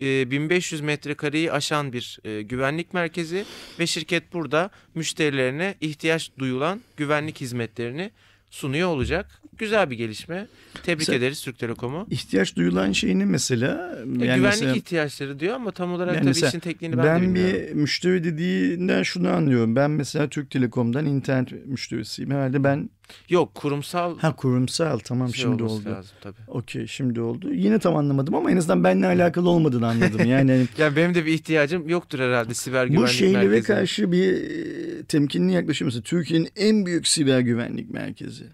[0.00, 3.44] 1500 ee, metrekareyi aşan bir e, güvenlik merkezi
[3.78, 8.10] ve şirket burada müşterilerine ihtiyaç duyulan güvenlik hizmetlerini
[8.50, 9.40] sunuyor olacak.
[9.58, 10.46] Güzel bir gelişme.
[10.82, 12.06] Tebrik mesela, ederiz Türk Telekom'u.
[12.10, 13.96] İhtiyaç duyulan şeyini mesela...
[13.96, 17.18] E, yani güvenlik mesela, ihtiyaçları diyor ama tam olarak yani tabii işin tekniğini ben, ben
[17.18, 17.54] de bilmiyorum.
[17.58, 19.76] Ben bir müşteri dediğinden şunu anlıyorum.
[19.76, 22.30] Ben mesela Türk Telekom'dan internet müşterisiyim.
[22.30, 22.90] Herhalde ben...
[23.28, 24.18] Yok kurumsal...
[24.18, 25.90] Ha kurumsal tamam şey şimdi oldu.
[25.90, 26.36] Lazım, tabii.
[26.48, 27.52] Okey şimdi oldu.
[27.54, 30.20] Yine tam anlamadım ama en azından benimle alakalı olmadığını anladım.
[30.30, 33.24] Yani hani yani benim de bir ihtiyacım yoktur herhalde siber güvenlik merkezi.
[33.24, 38.44] Bu şeylere karşı bir e, temkinli yaklaşım mesela Türkiye'nin en büyük siber güvenlik merkezi.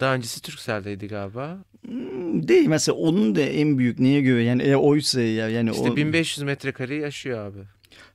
[0.00, 1.58] Daha öncesi Turkcell'deydi galiba.
[1.86, 5.90] Hmm, değil mesela onun da en büyük neye göre yani e, oysa ya yani işte
[5.90, 5.96] o...
[5.96, 7.58] 1500 metrekare yaşıyor abi.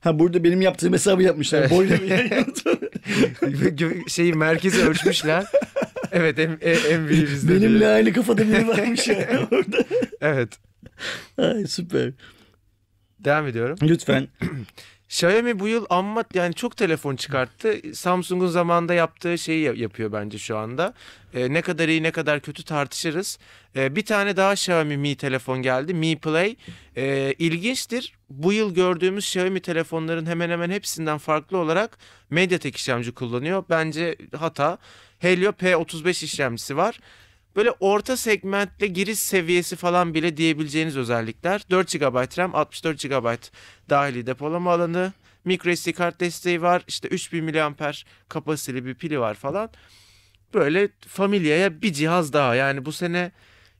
[0.04, 1.58] Ha burada benim yaptığım hesabı yapmışlar.
[1.58, 1.70] Evet.
[1.70, 1.98] Boyla
[4.08, 5.44] şeyi merkezi ölçmüşler.
[6.12, 7.54] Evet en, en, en bizde.
[7.54, 7.88] Benimle diye.
[7.88, 9.16] aynı kafada biri varmış ya
[9.52, 9.84] orada.
[10.20, 10.58] evet.
[11.38, 12.12] Ay süper.
[13.18, 13.78] Devam ediyorum.
[13.82, 14.28] Lütfen.
[15.14, 17.80] Xiaomi bu yıl amma yani çok telefon çıkarttı.
[17.94, 20.94] Samsung'un zamanında yaptığı şeyi yapıyor bence şu anda.
[21.34, 23.38] Ee, ne kadar iyi ne kadar kötü tartışırız.
[23.76, 25.94] Ee, bir tane daha Xiaomi Mi telefon geldi.
[25.94, 26.56] Mi Play.
[26.96, 28.12] Ee, ilginçtir.
[28.30, 31.98] Bu yıl gördüğümüz Xiaomi telefonların hemen hemen hepsinden farklı olarak
[32.30, 33.64] MediaTek işlemci kullanıyor.
[33.70, 34.78] Bence hata.
[35.18, 37.00] Helio P35 işlemcisi var
[37.56, 41.62] böyle orta segmentle giriş seviyesi falan bile diyebileceğiniz özellikler.
[41.70, 43.36] 4 GB RAM, 64 GB
[43.90, 45.12] dahili depolama alanı,
[45.44, 46.82] microSD kart desteği var.
[46.88, 47.92] İşte 3000 mAh
[48.28, 49.70] kapasiteli bir pili var falan.
[50.54, 52.54] Böyle familyaya bir cihaz daha.
[52.54, 53.32] Yani bu sene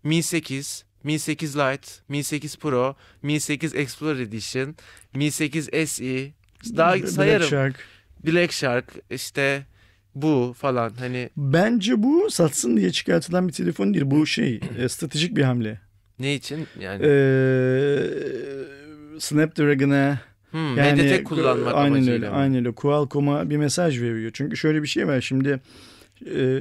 [0.02, 4.76] Mi 8, Mi 8 Lite, Mi 8 Pro, Mi 8 Explorer Edition,
[5.14, 6.32] Mi 8 SE
[6.76, 7.48] daha Black sayarım.
[7.48, 7.84] Shark.
[8.26, 9.66] Black Shark işte
[10.14, 11.30] bu falan hani.
[11.36, 14.04] Bence bu satsın diye çıkartılan bir telefon değil.
[14.06, 15.80] Bu şey e, stratejik bir hamle.
[16.18, 17.06] Ne için yani?
[17.06, 18.00] Ee,
[19.18, 20.18] Snapdragon'a
[20.50, 22.12] Hmm, yani, Mediatek kullanmak aynen amacıyla.
[22.14, 22.72] öyle, aynen öyle.
[22.72, 24.30] Qualcomm'a bir mesaj veriyor.
[24.34, 25.20] Çünkü şöyle bir şey var.
[25.20, 25.60] Şimdi
[26.26, 26.60] e,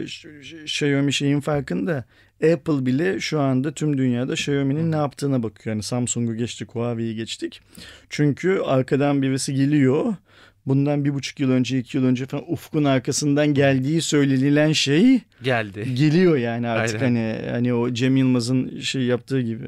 [0.63, 2.05] Xiaomi şeyin farkında.
[2.53, 5.75] Apple bile şu anda tüm dünyada Xiaomi'nin ne yaptığına bakıyor.
[5.75, 7.61] Yani Samsung'u geçtik, Huawei'yi geçtik.
[8.09, 10.15] Çünkü arkadan birisi geliyor.
[10.65, 15.93] Bundan bir buçuk yıl önce, iki yıl önce falan Ufk'un arkasından geldiği söylenilen şey geldi.
[15.93, 17.15] Geliyor yani artık Aynen.
[17.15, 19.65] hani hani o Cem Yılmaz'ın şey yaptığı gibi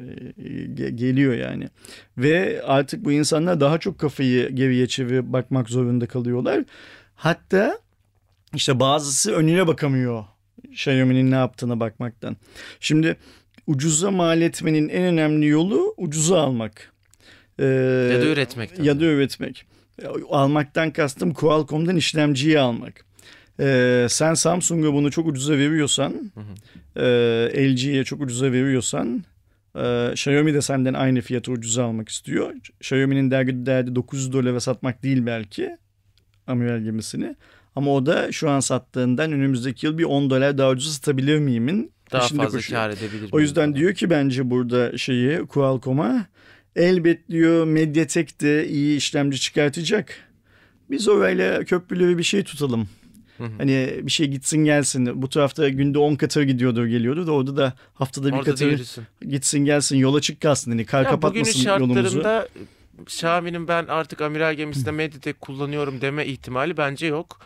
[0.78, 1.70] e, geliyor yani.
[2.18, 6.64] Ve artık bu insanlar daha çok kafayı geriye çevirip bakmak zorunda kalıyorlar.
[7.16, 7.80] Hatta
[8.54, 10.26] işte bazısı önüne bakamıyor
[10.70, 12.38] Xiaomi'nin ne yaptığına bakmaktan.
[12.80, 13.18] Şimdi
[13.68, 16.92] ucuza mal etmenin en önemli yolu ucuza almak.
[17.60, 17.66] Ee,
[18.14, 18.80] ya da üretmek.
[18.80, 19.66] Ya da üretmek.
[20.30, 23.06] Almaktan kastım Qualcomm'dan işlemciyi almak.
[23.60, 26.32] Ee, sen Samsung'a bunu çok ucuza veriyorsan,
[26.96, 29.24] E, LG'ye çok ucuza veriyorsan,
[29.76, 32.54] e, Xiaomi de senden aynı fiyatı ucuza almak istiyor.
[32.82, 35.78] Xiaomi'nin derdi, derdi 900 dolara satmak değil belki
[36.48, 37.36] amiral gemisini.
[37.76, 41.92] Ama o da şu an sattığından önümüzdeki yıl bir 10 dolar daha ucuz satabilir miyimin
[42.12, 42.82] daha fazla koşuyor.
[42.82, 46.26] kar edebilir O yüzden diyor ki bence burada şeyi Qualcomm'a
[46.76, 50.16] elbet diyor Mediatek de iyi işlemci çıkartacak.
[50.90, 52.90] Biz orayla köprülü bir şey tutalım.
[53.38, 55.22] Hani bir şey gitsin gelsin.
[55.22, 58.86] Bu tarafta günde 10 katır gidiyordu geliyordu da orada da haftada bir Orada katır
[59.30, 60.72] gitsin gelsin yola çık kalsın.
[60.72, 61.90] Hani kar ya kapatmasın yolumuzu.
[61.90, 62.48] Bugünün şartlarında
[63.02, 67.40] Xiaomi'nin ben artık amiral gemisinde Mediatek kullanıyorum deme ihtimali bence yok.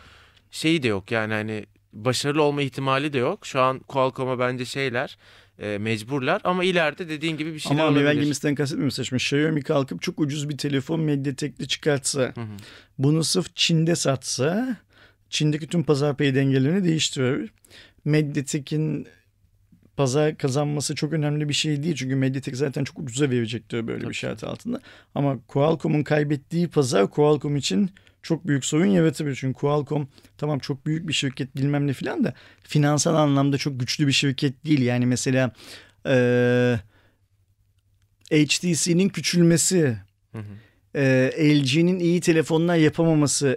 [0.50, 3.46] Şeyi de yok yani hani başarılı olma ihtimali de yok.
[3.46, 5.18] Şu an Qualcomm'a bence şeyler
[5.60, 8.00] e, mecburlar ama ileride dediğin gibi bir şeyler ama olabilir.
[8.00, 9.16] Ama amiral gemisinden kastetmiyorum saçma.
[9.16, 12.46] Xiaomi kalkıp çok ucuz bir telefon Mediatek'li çıkartsa hı hı.
[12.98, 14.76] bunu sırf Çin'de satsa
[15.30, 17.48] Çin'deki tüm pazar payı dengelerini değiştiriyor.
[18.04, 19.06] Mediatek'in
[19.96, 21.94] pazar kazanması çok önemli bir şey değil.
[21.94, 24.10] Çünkü Mediatek zaten çok ucuza verecektir böyle Tabii.
[24.10, 24.80] bir şart altında.
[25.14, 27.90] Ama Qualcomm'un kaybettiği pazar Qualcomm için
[28.22, 29.36] çok büyük sorun yaratabilir.
[29.36, 34.06] Çünkü Qualcomm tamam çok büyük bir şirket bilmem ne filan da finansal anlamda çok güçlü
[34.06, 34.82] bir şirket değil.
[34.82, 35.52] Yani mesela
[36.06, 36.14] e,
[38.32, 39.96] HTC'nin küçülmesi,
[40.94, 43.56] E, LG'nin iyi telefonlar yapamaması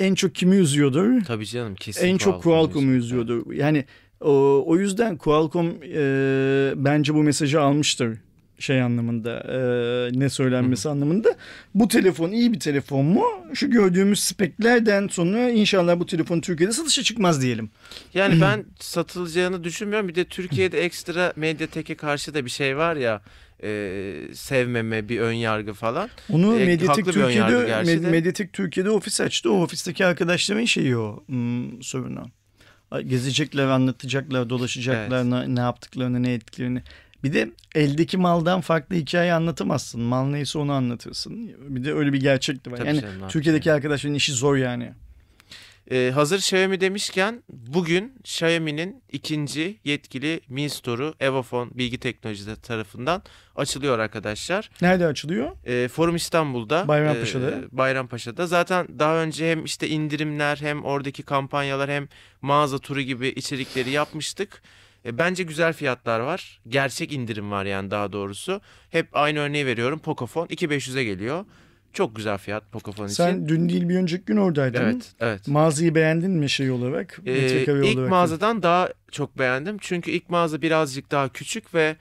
[0.00, 1.24] en çok kimi üzüyordur?
[1.24, 2.06] Tabii canım kesin.
[2.06, 3.52] En çok Qualcomm'u üzüyordur.
[3.52, 3.84] Yani
[4.20, 8.18] o, o yüzden Qualcomm e, bence bu mesajı almıştır
[8.60, 9.58] şey anlamında e,
[10.20, 10.92] ne söylenmesi Hı.
[10.92, 11.34] anlamında.
[11.74, 13.24] Bu telefon iyi bir telefon mu?
[13.54, 17.70] Şu gördüğümüz speklerden sonra inşallah bu telefon Türkiye'de satışa çıkmaz diyelim.
[18.14, 20.08] Yani ben satılacağını düşünmüyorum.
[20.08, 23.22] Bir de Türkiye'de ekstra Mediatek'e karşı da bir şey var ya
[23.62, 26.10] e, sevmeme bir ön yargı falan.
[26.30, 29.52] Onu e, Mediatek Türkiye'de Med, Mediatek Türkiye'de ofis açtı.
[29.52, 32.26] O ofisteki arkadaşların şeyi o hmm, sorunu.
[33.06, 35.48] Gezecekler, anlatacaklar, dolaşacaklar, evet.
[35.48, 36.82] ne, ne yaptıklarını, ne ettiklerini.
[37.24, 40.00] Bir de eldeki maldan farklı hikaye anlatamazsın.
[40.00, 41.50] Mal neyse onu anlatırsın.
[41.76, 42.76] Bir de öyle bir gerçek de var.
[42.76, 44.92] Tabii yani canım, Türkiye'deki arkadaşların işi zor yani.
[45.90, 53.22] Ee, hazır Xiaomi demişken bugün Xiaomi'nin ikinci yetkili Mi Store'u Evofon Bilgi Teknolojileri tarafından
[53.56, 54.70] açılıyor arkadaşlar.
[54.82, 55.50] Nerede açılıyor?
[55.66, 56.88] Ee, Forum İstanbul'da.
[56.88, 57.50] Bayrampaşa'da.
[57.50, 58.46] E, Bayrampaşa'da.
[58.46, 62.08] Zaten daha önce hem işte indirimler hem oradaki kampanyalar hem
[62.42, 64.62] mağaza turu gibi içerikleri yapmıştık.
[65.04, 66.60] E, bence güzel fiyatlar var.
[66.68, 68.60] Gerçek indirim var yani daha doğrusu.
[68.90, 69.98] Hep aynı örneği veriyorum.
[69.98, 71.44] Pocophone 2500'e geliyor.
[71.92, 73.14] Çok güzel fiyat Pocophone için.
[73.14, 74.82] Sen dün değil bir önceki gün oradaydın.
[74.82, 75.48] Evet, evet.
[75.48, 77.20] Mağazayı beğendin mi şey olarak?
[77.26, 78.10] Ee, ilk olarak.
[78.10, 79.76] mağazadan daha çok beğendim.
[79.80, 81.96] Çünkü ilk mağaza birazcık daha küçük ve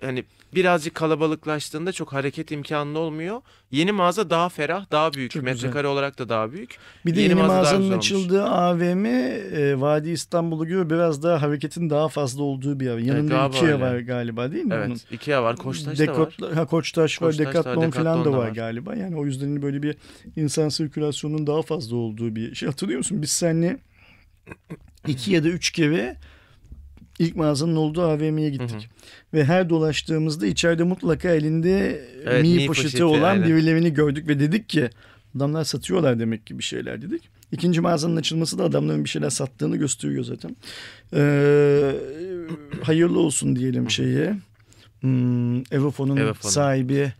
[0.00, 3.40] hani birazcık kalabalıklaştığında çok hareket imkanlı olmuyor.
[3.70, 5.30] Yeni mağaza daha ferah, daha büyük.
[5.30, 5.84] Çok Metrekare güzel.
[5.84, 6.78] olarak da daha büyük.
[7.06, 12.08] Bir de yeni, yeni mağazanın açıldığı AVM e, Vadi İstanbul'u göre biraz daha hareketin daha
[12.08, 12.98] fazla olduğu bir yer.
[12.98, 14.74] Yanında evet, Ikea var galiba değil mi?
[14.74, 15.00] Evet, onun?
[15.10, 16.54] Ikea var, Koçtaş Dekot, da var.
[16.54, 18.94] Ha, Koçtaş, var, Decathlon falan da var, var galiba.
[18.94, 19.96] Yani o yüzden böyle bir
[20.36, 22.68] insan sirkülasyonunun daha fazla olduğu bir şey.
[22.68, 23.22] Hatırlıyor musun?
[23.22, 23.78] Biz seninle
[25.06, 26.16] iki ya da üç kere
[27.18, 28.70] ilk mağazanın olduğu AVM'ye gittik.
[28.70, 29.38] Hı hı.
[29.38, 33.48] Ve her dolaştığımızda içeride mutlaka elinde evet, mi, mi poşeti, poşeti olan aynen.
[33.48, 34.90] birilerini gördük ve dedik ki
[35.36, 37.28] adamlar satıyorlar demek ki bir şeyler dedik.
[37.52, 40.56] İkinci mağazanın açılması da adamların bir şeyler sattığını gösteriyor zaten.
[41.14, 41.94] Ee,
[42.82, 44.36] hayırlı olsun diyelim şeye.
[45.00, 46.50] Hmm, Evofon'un Evofon.
[46.50, 47.12] sahibi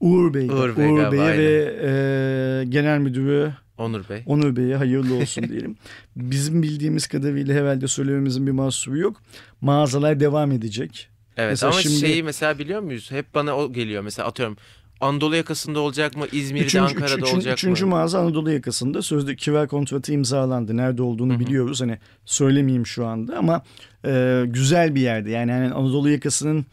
[0.00, 4.22] Uğur Bey, Uğur, Bey Uğur Bey'e ve e, genel müdürü Onur Bey.
[4.26, 5.76] Onur Bey'e hayırlı olsun diyelim.
[6.16, 9.22] Bizim bildiğimiz kadarıyla herhalde söylememizin bir mahsuru yok.
[9.60, 11.08] Mağazalar devam edecek.
[11.36, 11.96] Evet mesela ama şimdi...
[11.96, 13.10] şeyi mesela biliyor muyuz?
[13.10, 14.02] Hep bana o geliyor.
[14.02, 14.56] Mesela atıyorum
[15.00, 16.26] Anadolu yakasında olacak mı?
[16.32, 17.72] İzmir'de, üçüncü, Ankara'da üçüncü, olacak üçüncü mı?
[17.72, 19.02] Üçüncü mağaza Anadolu yakasında.
[19.02, 20.76] Sözde kiver kontratı imzalandı.
[20.76, 21.40] Nerede olduğunu Hı-hı.
[21.40, 21.80] biliyoruz.
[21.80, 23.62] Hani söylemeyeyim şu anda ama
[24.04, 25.30] e, güzel bir yerde.
[25.30, 26.66] Yani hani Anadolu yakasının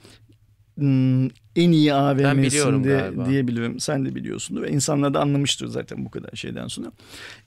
[1.57, 3.79] en iyi AVM'sinde diyebilirim.
[3.79, 6.91] Sen de biliyorsundur ve insanlar da anlamıştır zaten bu kadar şeyden sonra.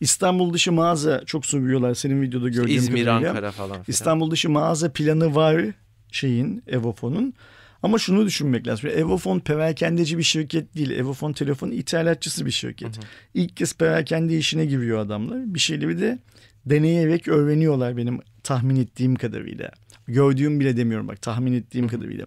[0.00, 3.30] İstanbul dışı mağaza çok soruyorlar senin videoda gördüğüm İzmir, kadarıyla.
[3.30, 3.84] Ankara falan filan.
[3.88, 5.64] İstanbul dışı mağaza planı var
[6.12, 7.34] şeyin Evofon'un.
[7.82, 8.90] Ama şunu düşünmek lazım.
[8.90, 10.90] Evofon perakendeci bir şirket değil.
[10.90, 12.98] Evofon telefon ithalatçısı bir şirket.
[13.34, 15.54] İlk kez perakende işine giriyor adamlar.
[15.54, 16.18] Bir şeyleri de
[16.66, 19.70] deneyerek öğreniyorlar benim tahmin ettiğim kadarıyla.
[20.12, 22.26] Gördüğüm bile demiyorum bak tahmin ettiğim kadarıyla.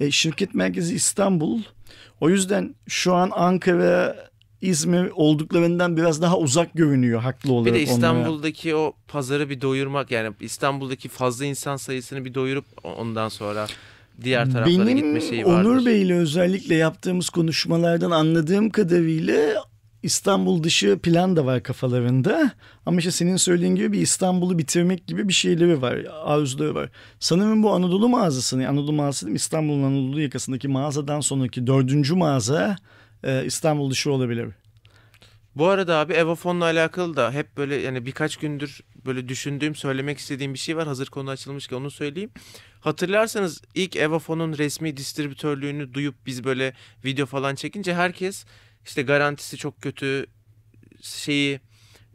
[0.00, 1.60] E, şirket merkezi İstanbul.
[2.20, 4.16] O yüzden şu an Ankara,
[4.60, 7.66] İzmir olduklarından biraz daha uzak görünüyor haklı Bir olarak.
[7.66, 7.82] de onlara.
[7.82, 13.66] İstanbul'daki o pazarı bir doyurmak yani İstanbul'daki fazla insan sayısını bir doyurup ondan sonra
[14.22, 15.70] diğer taraflara Benim gitme şeyi vardır.
[15.70, 19.64] Onur Bey ile özellikle yaptığımız konuşmalardan anladığım kadarıyla
[20.02, 22.50] İstanbul dışı plan da var kafalarında.
[22.86, 26.90] Ama işte senin söylediğin gibi bir İstanbul'u bitirmek gibi bir şeyleri var, arzuları var.
[27.20, 29.36] Sanırım bu Anadolu mağazasını, Anadolu mağazası değil mi?
[29.36, 32.76] İstanbul'un Anadolu yakasındaki mağazadan sonraki dördüncü mağaza
[33.24, 34.48] e, İstanbul dışı olabilir.
[35.54, 40.54] Bu arada abi Evofon'la alakalı da hep böyle yani birkaç gündür böyle düşündüğüm, söylemek istediğim
[40.54, 40.86] bir şey var.
[40.86, 42.30] Hazır konu açılmışken onu söyleyeyim.
[42.80, 48.44] Hatırlarsanız ilk Evofon'un resmi distribütörlüğünü duyup biz böyle video falan çekince herkes
[48.84, 50.26] işte garantisi çok kötü
[51.02, 51.60] şeyi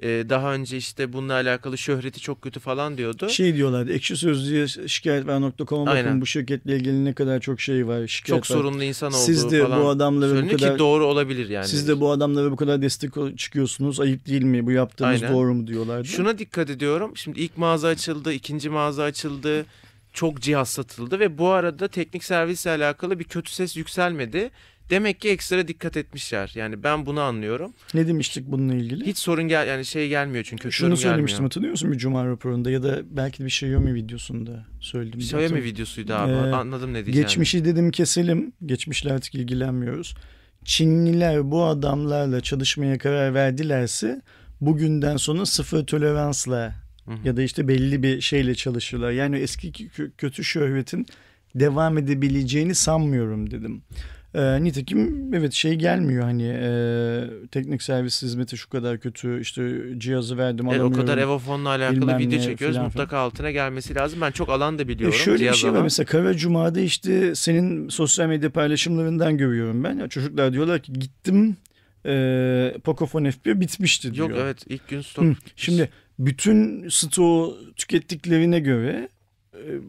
[0.04, 3.30] e, daha önce işte bununla alakalı şöhreti çok kötü falan diyordu.
[3.30, 6.22] Şey diyorlardı ekşi sözlüğe şikayet ver.com'a bakın Aynen.
[6.22, 8.08] bu şirketle ilgili ne kadar çok şey var.
[8.08, 8.62] Şikayet çok var.
[8.62, 11.68] sorunlu insan olduğu Siz de falan bu adamları bu kadar ki doğru olabilir yani.
[11.68, 14.00] Siz de bu adamlara bu kadar destek çıkıyorsunuz.
[14.00, 14.66] Ayıp değil mi?
[14.66, 15.34] Bu yaptığınız Aynen.
[15.34, 16.08] doğru mu diyorlardı.
[16.08, 17.18] Şuna dikkat ediyorum.
[17.18, 19.66] Şimdi ilk mağaza açıldı, ikinci mağaza açıldı.
[20.14, 24.52] Çok cihaz satıldı ve bu arada teknik servisle alakalı bir kötü ses yükselmedi.
[24.90, 26.52] Demek ki ekstra dikkat etmişler.
[26.56, 27.74] Yani ben bunu anlıyorum.
[27.94, 29.06] Ne demiştik bununla ilgili?
[29.06, 31.44] Hiç sorun gel yani şey gelmiyor çünkü kötü Şunu söylemiştim gelmiyor.
[31.50, 35.20] hatırlıyor musun bir Cuma raporunda ya da belki de bir Xiaomi videosunda söyledim.
[35.20, 36.32] Xiaomi videosuydu abi.
[36.32, 37.22] Ee, Anladım ne diyeceğini.
[37.28, 38.54] Geçmişi dedim keselim.
[38.66, 40.16] Geçmişle artık ilgilenmiyoruz.
[40.66, 44.22] Çinliler bu adamlarla çalışmaya karar verdilerse
[44.62, 47.16] bugünden sonra sıfır toleransla Hı hı.
[47.28, 49.12] ya da işte belli bir şeyle çalışırlar.
[49.12, 51.06] Yani eski kö- kötü şöhretin
[51.56, 53.82] devam edebileceğini sanmıyorum dedim.
[54.36, 60.38] Ee, nitekim evet şey gelmiyor hani e, teknik servis hizmeti şu kadar kötü işte cihazı
[60.38, 61.06] verdim Evet, o alamıyorum.
[61.08, 62.76] kadar Evofon'la alakalı video çekiyoruz.
[62.76, 64.22] filan Mutlaka altına gelmesi lazım.
[64.22, 65.18] Ben çok alan da E biliyorum.
[65.18, 65.84] şöyle bir şey var alan.
[65.84, 69.98] mesela Kara Cuma'da işte senin sosyal medya paylaşımlarından görüyorum ben.
[70.00, 71.58] Ya çocuklar diyorlar ki gittim
[72.06, 74.30] e, Pocophone F1 bitmişti diyor.
[74.30, 75.26] Yok evet ilk gün stok.
[75.26, 79.10] Hı, Şimdi bütün stoğu tükettiklerine göre e,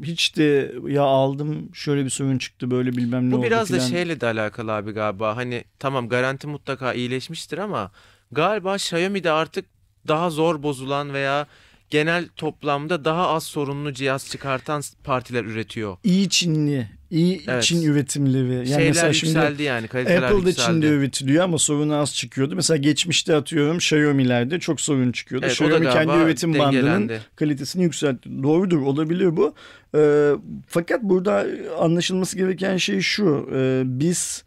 [0.02, 3.74] hiç de ya aldım şöyle bir sorun çıktı böyle bilmem ne Bu oldu biraz da
[3.76, 3.88] filan.
[3.88, 5.36] şeyle de alakalı abi galiba.
[5.36, 7.90] Hani tamam garanti mutlaka iyileşmiştir ama
[8.32, 9.64] galiba Xiaomi'de artık
[10.08, 11.46] daha zor bozulan veya
[11.90, 15.96] genel toplamda daha az sorunlu cihaz çıkartan partiler üretiyor.
[16.04, 17.62] İyi Çinli, iyi Evet.
[17.62, 18.54] Çin üretimleri.
[18.54, 20.66] Yani Şeyler mesela şimdi yani kaliteler Apple'da yükseldi.
[20.72, 22.56] Çin'de üretiliyor ama sorunu az çıkıyordu.
[22.56, 25.46] Mesela geçmişte atıyorum Xiaomi'lerde çok sorun çıkıyordu.
[25.46, 27.20] Evet, Xiaomi kendi üretim bandının dengelendi.
[27.36, 28.42] kalitesini yükseltti.
[28.42, 29.54] Doğrudur olabilir bu.
[29.96, 30.30] Ee,
[30.68, 31.46] fakat burada
[31.78, 33.48] anlaşılması gereken şey şu.
[33.54, 34.44] Ee, biz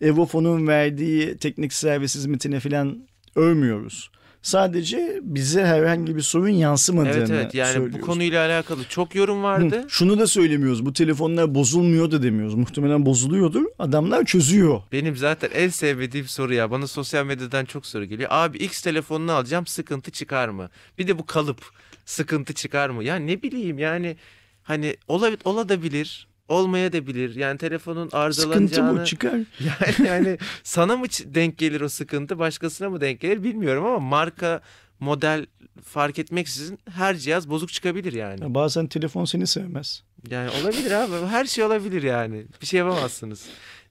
[0.00, 2.98] Evofon'un verdiği teknik servis hizmetine falan
[3.36, 4.10] övmüyoruz.
[4.42, 8.06] Sadece bize herhangi bir sorun yansımadığını Evet evet yani bu söylüyoruz.
[8.06, 9.84] konuyla alakalı çok yorum Hı, vardı.
[9.88, 10.86] Şunu da söylemiyoruz.
[10.86, 12.54] Bu telefonlar bozulmuyor da demiyoruz.
[12.54, 13.64] Muhtemelen bozuluyordur.
[13.78, 14.82] Adamlar çözüyor.
[14.92, 16.70] Benim zaten en sevmediğim soru ya.
[16.70, 18.28] Bana sosyal medyadan çok soru geliyor.
[18.32, 20.70] Abi X telefonunu alacağım sıkıntı çıkar mı?
[20.98, 21.60] Bir de bu kalıp
[22.04, 23.04] sıkıntı çıkar mı?
[23.04, 24.16] Ya ne bileyim yani
[24.62, 26.28] hani ola, ola da bilir.
[26.48, 27.34] Olmaya da bilir.
[27.34, 29.00] Yani telefonun Sıkıntı arızalanacağını.
[29.00, 29.32] bu çıkar.
[29.60, 34.60] Yani, yani sana mı denk gelir o sıkıntı başkasına mı denk gelir bilmiyorum ama marka
[35.00, 35.46] model
[35.84, 38.42] fark etmeksizin her cihaz bozuk çıkabilir yani.
[38.42, 40.02] Ya bazen telefon seni sevmez.
[40.30, 41.26] Yani olabilir abi.
[41.26, 42.46] Her şey olabilir yani.
[42.62, 43.46] Bir şey yapamazsınız.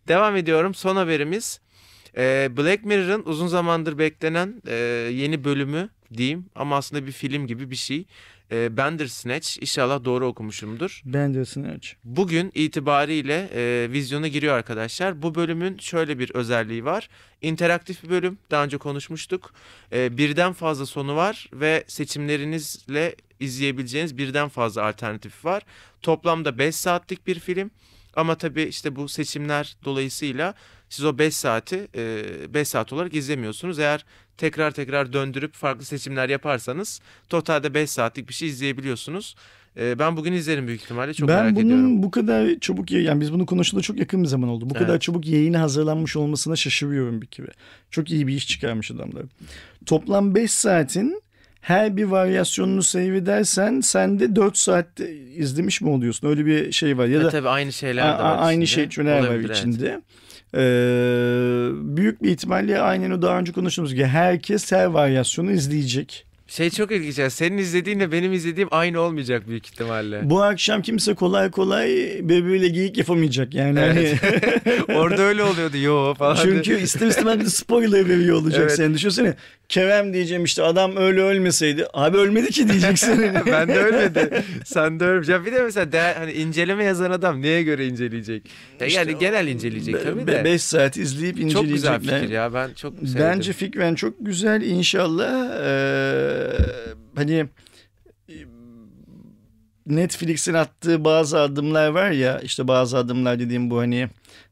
[0.08, 0.74] Devam ediyorum.
[0.74, 1.60] Son haberimiz.
[2.18, 4.76] Ee, Black Mirror'ın uzun zamandır beklenen e,
[5.14, 8.06] yeni bölümü diyeyim ama aslında bir film gibi bir şey.
[8.52, 9.62] E, Bandersnatch.
[9.62, 11.02] İnşallah doğru okumuşumdur.
[11.06, 11.96] Benderson aç.
[12.04, 15.22] Bugün itibariyle e, vizyona giriyor arkadaşlar.
[15.22, 17.10] Bu bölümün şöyle bir özelliği var.
[17.42, 18.38] İnteraktif bir bölüm.
[18.52, 19.54] Daha önce konuşmuştuk.
[19.94, 25.64] E, birden fazla sonu var ve seçimlerinizle izleyebileceğiniz birden fazla alternatif var.
[26.02, 27.72] Toplamda 5 saatlik bir film.
[28.16, 30.54] Ama tabii işte bu seçimler dolayısıyla
[30.90, 31.88] siz o 5 saati
[32.54, 33.80] 5 saat olarak izlemiyorsunuz.
[33.80, 34.06] Eğer
[34.38, 39.36] tekrar tekrar döndürüp farklı seçimler yaparsanız totalde 5 saatlik bir şey izleyebiliyorsunuz.
[39.80, 41.14] E, ben bugün izlerim büyük ihtimalle.
[41.14, 42.04] Çok ben merak bunun ediyorum.
[42.04, 44.70] bu kadar çabuk yani biz bunu konuştuğunda çok yakın bir zaman oldu.
[44.70, 44.88] Bu Evet.
[44.88, 47.48] kadar çabuk yayına hazırlanmış olmasına şaşırıyorum bir kere.
[47.92, 49.24] Çok iyi bir iş çıkarmış adamlar.
[49.86, 51.22] Toplam 5 saatin
[51.62, 56.28] her bir varyasyonunu seyredersen sen de 4 saatte izlemiş mi oluyorsun?
[56.28, 57.06] Öyle bir şey var.
[57.06, 58.92] Ya E, da tabii aynı şeyler de var aynı içinde.
[58.92, 59.58] şeyler var Olabilir, evet.
[59.58, 60.02] içinde.
[60.54, 60.60] Ee,
[61.98, 66.26] büyük bir ihtimalle aynen o daha önce konuştuğumuz gibi herkes her varyasyonu izleyecek.
[66.48, 67.30] Şey çok ilginç ya.
[67.30, 70.30] Senin izlediğinle benim izlediğim aynı olmayacak büyük ihtimalle.
[70.30, 71.88] Bu akşam kimse kolay kolay
[72.22, 73.80] birbiriyle geyik yapamayacak yani.
[73.80, 74.16] Evet.
[74.24, 76.36] Hani- Orada öyle oluyordu yo falan.
[76.44, 78.76] Çünkü ister istemez bir spoiler veriyor olacak Evet.
[78.76, 79.34] sen düşünsene.
[79.70, 81.86] Kerem diyeceğim işte adam öyle ölmeseydi.
[81.94, 83.22] Abi ölmedi ki diyeceksin.
[83.46, 84.44] ben de ölmedi.
[84.66, 85.28] Sen de ölmüş.
[85.28, 88.44] Ya bir de mesela değer, hani inceleme yazan adam neye göre inceleyecek?
[88.80, 90.44] Ya İşte yani genel inceleyecek tabii de.
[90.46, 91.98] 5 saat izleyip çok inceleyecekler.
[92.00, 92.54] güzel fikir ya.
[92.54, 93.16] Ben çok sevdim.
[93.20, 94.62] Bence fikren çok güzel.
[94.62, 96.37] İnşallah eee,
[97.16, 97.46] hani
[98.30, 98.36] e,
[99.86, 104.10] Netflix'in attığı bazı adımlar var ya işte bazı adımlar dediğim bu hani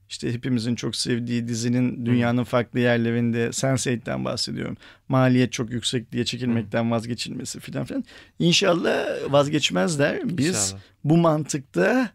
[0.09, 4.77] işte hepimizin çok sevdiği dizinin dünyanın farklı yerlerinde Sense8'den bahsediyorum.
[5.09, 8.03] Maliyet çok yüksek diye çekilmekten vazgeçilmesi filan filan.
[8.39, 10.37] İnşallah vazgeçmezler.
[10.37, 10.81] Biz İnşallah.
[11.03, 12.09] bu mantıkta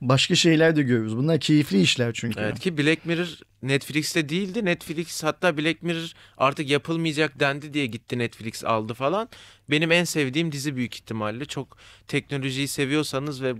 [0.00, 1.16] başka şeyler de görürüz.
[1.16, 2.40] Bunlar keyifli işler çünkü.
[2.40, 4.64] Evet ki Black Mirror Netflix'te değildi.
[4.64, 9.28] Netflix hatta Black Mirror artık yapılmayacak dendi diye gitti Netflix aldı falan.
[9.70, 11.44] Benim en sevdiğim dizi büyük ihtimalle.
[11.44, 11.76] Çok
[12.08, 13.54] teknolojiyi seviyorsanız ve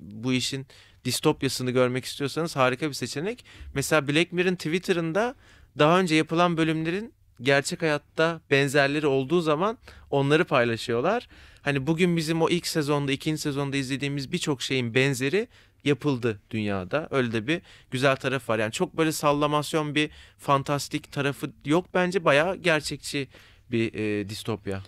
[0.00, 0.66] bu işin
[1.04, 3.44] distopyasını görmek istiyorsanız harika bir seçenek.
[3.74, 5.34] Mesela Black Mirror'ın Twitter'ında
[5.78, 9.78] daha önce yapılan bölümlerin gerçek hayatta benzerleri olduğu zaman
[10.10, 11.28] onları paylaşıyorlar.
[11.62, 15.48] Hani bugün bizim o ilk sezonda, ikinci sezonda izlediğimiz birçok şeyin benzeri
[15.84, 17.08] yapıldı dünyada.
[17.10, 17.60] Öyle de bir
[17.90, 18.58] güzel taraf var.
[18.58, 22.24] Yani çok böyle sallamasyon bir fantastik tarafı yok bence.
[22.24, 23.28] Bayağı gerçekçi
[23.72, 24.82] bir e, distopya.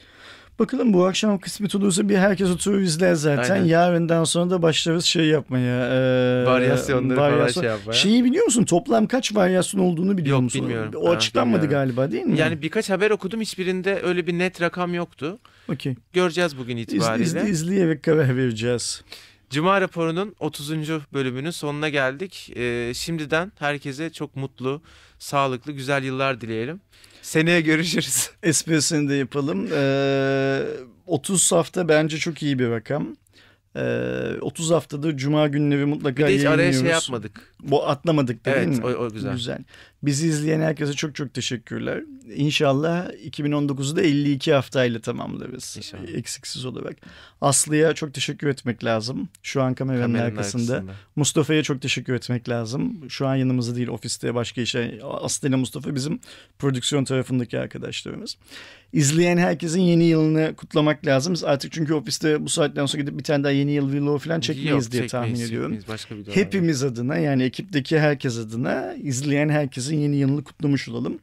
[0.59, 3.55] Bakalım bu akşam kısmet olursa bir herkes oturur izler zaten.
[3.55, 3.65] Aynen.
[3.65, 5.87] Yarından sonra da başlarız şey yapmaya.
[5.87, 7.93] e, Varyasyonları falan varyasyon- şey yapmaya.
[7.97, 8.65] Şeyi biliyor musun?
[8.65, 10.61] Toplam kaç varyasyon olduğunu biliyor Yok, musun?
[10.63, 10.93] bilmiyorum.
[10.97, 11.87] O Ha, açıklanmadı bilmiyorum.
[11.95, 12.39] galiba değil mi?
[12.39, 13.41] Yani birkaç haber okudum.
[13.41, 15.39] Hiçbirinde öyle bir net rakam yoktu.
[15.69, 15.95] Okey.
[16.13, 17.25] Göreceğiz bugün itibariyle.
[17.25, 19.03] izle, izleyerek karar vereceğiz.
[19.51, 20.71] Cuma raporunun 30.
[21.13, 22.53] bölümünün sonuna geldik.
[22.57, 24.83] Ee, şimdiden herkese çok mutlu,
[25.19, 26.81] sağlıklı, güzel yıllar dileyelim.
[27.23, 28.31] Seneye görüşürüz.
[28.43, 29.69] Esprisini de yapalım.
[29.75, 30.63] Ee,
[31.07, 33.17] 30 hafta bence çok iyi bir rakam.
[33.77, 33.81] Ee,
[34.41, 37.55] 30 haftada cuma günleri mutlaka Bir de hiç araya şey yapmadık.
[37.63, 38.87] Bu atlamadık da Evet, değil mi?
[38.87, 39.33] o, o güzel.
[39.33, 39.59] Güzel.
[40.03, 42.03] Bizi izleyen herkese çok çok teşekkürler.
[42.35, 45.75] İnşallah 2019'u da 52 haftayla tamamlarız.
[45.77, 46.15] İnşallah.
[46.15, 46.97] Eksiksiz olarak.
[47.41, 49.29] Aslı'ya çok teşekkür etmek lazım.
[49.43, 50.73] Şu an kameranın, Kameranın arkasında.
[50.75, 50.93] arkasında.
[51.17, 53.11] Mustafa'ya çok teşekkür etmek lazım.
[53.11, 55.01] Şu an yanımızda değil ofiste başka işe.
[55.05, 56.21] Aslı ile Mustafa bizim
[56.59, 58.37] prodüksiyon tarafındaki arkadaşlarımız.
[58.93, 61.35] İzleyen herkesin yeni yılını kutlamak lazım.
[61.45, 64.71] Artık çünkü ofiste bu saatten sonra gidip bir tane daha yeni yıl vlogu falan çekmeyiz
[64.71, 65.73] Yok, diye çekmeyiz, tahmin ediyorum.
[65.73, 65.89] çekmeyiz.
[65.89, 66.23] Başka var.
[66.31, 71.19] Hepimiz adına yani ekipteki herkes adına izleyen herkesin yeni yılını kutlamış olalım.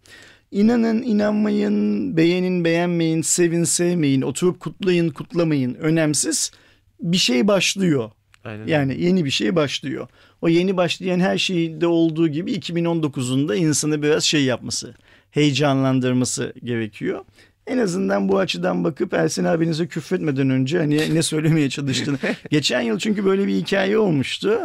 [0.52, 6.52] İnanın inanmayın, beğenin beğenmeyin, sevin sevmeyin, oturup kutlayın kutlamayın önemsiz.
[7.00, 8.12] Bir şey başlıyor.
[8.44, 8.68] Aynen.
[8.68, 10.08] Yani yeni bir şey başlıyor.
[10.42, 14.96] O yeni başlayan her şeyde olduğu gibi 2019'un da insanı biraz şey yapması,
[15.32, 17.26] heyecanlandırması gerekiyor.
[17.68, 22.18] En azından bu açıdan bakıp Ersin abinize küfretmeden önce hani ne söylemeye çalıştığını.
[22.50, 24.60] Geçen yıl çünkü böyle bir hikaye olmuştu.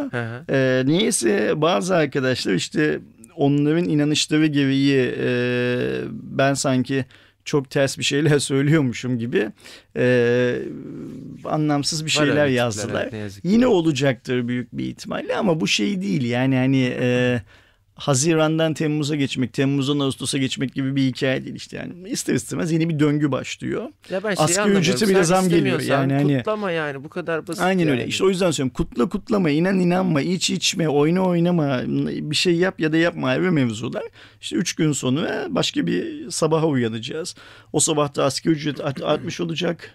[0.49, 2.99] Ee, niyeyse bazı arkadaşlar işte
[3.35, 5.27] onların inanışları gereği e,
[6.11, 7.05] ben sanki
[7.45, 9.49] çok ters bir şeyler söylüyormuşum gibi
[9.97, 10.55] e,
[11.45, 13.03] anlamsız bir Var şeyler yazdılar.
[13.03, 13.49] evet, yazık ki.
[13.49, 17.41] Yine olacaktır büyük bir ihtimalle ama bu şey değil yani hani e,
[17.95, 22.89] Haziran'dan Temmuz'a geçmek, Temmuz'dan Ağustos'a geçmek gibi bir hikaye değil işte yani ister istemez yeni
[22.89, 23.89] bir döngü başlıyor.
[24.09, 25.79] Ya ben Asgari ücrete bile zam geliyor.
[25.81, 27.61] Yani hani- Kutlama yani bu kadar basit.
[27.63, 28.01] Aynen öyle.
[28.01, 28.09] yani.
[28.09, 28.73] İşte o yüzden söylüyorum.
[28.73, 33.51] Kutla kutlama, inan inanma, iç içme, oyna oynama, bir şey yap ya da yapma ayrı
[33.51, 34.03] mevzular.
[34.41, 37.35] İşte üç gün sonra başka bir sabaha uyanacağız.
[37.73, 39.93] O sabahta asgari ücret art- artmış olacak.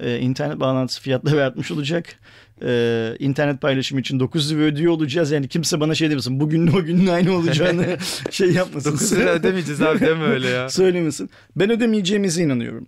[0.00, 2.18] Ee, internet bağlantısı fiyatları artmış olacak.
[2.62, 5.30] Ee, internet paylaşımı için 9 lira ödüyor olacağız.
[5.30, 6.40] Yani kimse bana şey demesin.
[6.40, 7.96] Bugün o günün aynı olacağını
[8.30, 8.92] şey yapmasın.
[8.92, 10.68] 9 lira ödemeyeceğiz abi deme öyle ya.
[10.70, 11.30] Söylemesin.
[11.56, 12.86] Ben ödemeyeceğimize inanıyorum.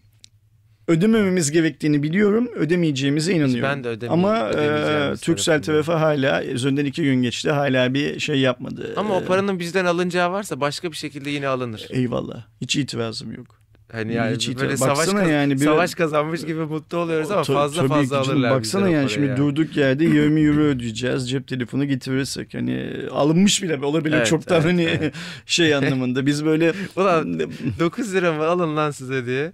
[0.89, 2.49] Ödemememiz gerektiğini biliyorum.
[2.57, 3.63] Ödemeyeceğimize inanıyorum.
[3.63, 7.51] Ben de ödemeyeceğim- Ama e, Türksel tarafı hala üzerinden iki gün geçti.
[7.51, 8.93] Hala bir şey yapmadı.
[8.97, 11.87] Ama o paranın bizden alınacağı varsa başka bir şekilde yine alınır.
[11.91, 12.47] Eyvallah.
[12.61, 13.58] Hiç itirazım yok.
[13.93, 17.43] Hani yani Hiç böyle itiraz- savaş, kaz- yani bir- savaş kazanmış gibi mutlu oluyoruz ama
[17.45, 19.37] fazla tabii fazla ki alırlar Baksana yani şimdi ya.
[19.37, 21.31] durduk yerde 20 euro ödeyeceğiz.
[21.31, 25.15] Cep telefonu getirirsek hani alınmış bile olabilir Evet, çoktan evet, hani evet.
[25.47, 26.27] şey anlamında.
[26.27, 27.41] Biz böyle Ulan
[27.81, 29.53] 9 lira mı alın lan size diye.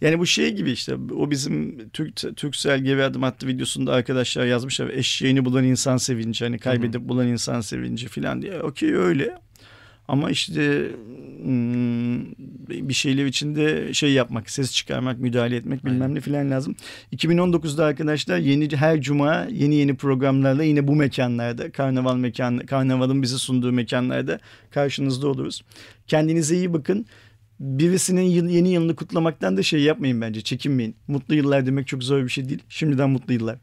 [0.00, 4.88] Yani bu şey gibi işte o bizim Türk Türksel geri adım attı videosunda arkadaşlar yazmışlar
[4.90, 8.60] eşeğini bulan insan sevinci hani kaybedip bulan insan sevinci falan diye.
[8.62, 9.38] Okey öyle.
[10.10, 10.88] Ama işte
[12.68, 16.14] bir şeyler içinde şey yapmak, ses çıkarmak, müdahale etmek bilmem Aynen.
[16.14, 16.74] ne filan lazım.
[17.12, 23.38] 2019'da arkadaşlar yeni her cuma yeni yeni programlarla yine bu mekanlarda, karnaval mekan, karnavalın bizi
[23.38, 24.40] sunduğu mekanlarda
[24.70, 25.62] karşınızda oluruz.
[26.06, 27.06] Kendinize iyi bakın.
[27.60, 30.96] Birisinin yıl- yeni yılını kutlamaktan da şey yapmayın bence, çekinmeyin.
[31.08, 32.62] Mutlu yıllar demek çok zor bir şey değil.
[32.68, 33.58] Şimdiden mutlu yıllar.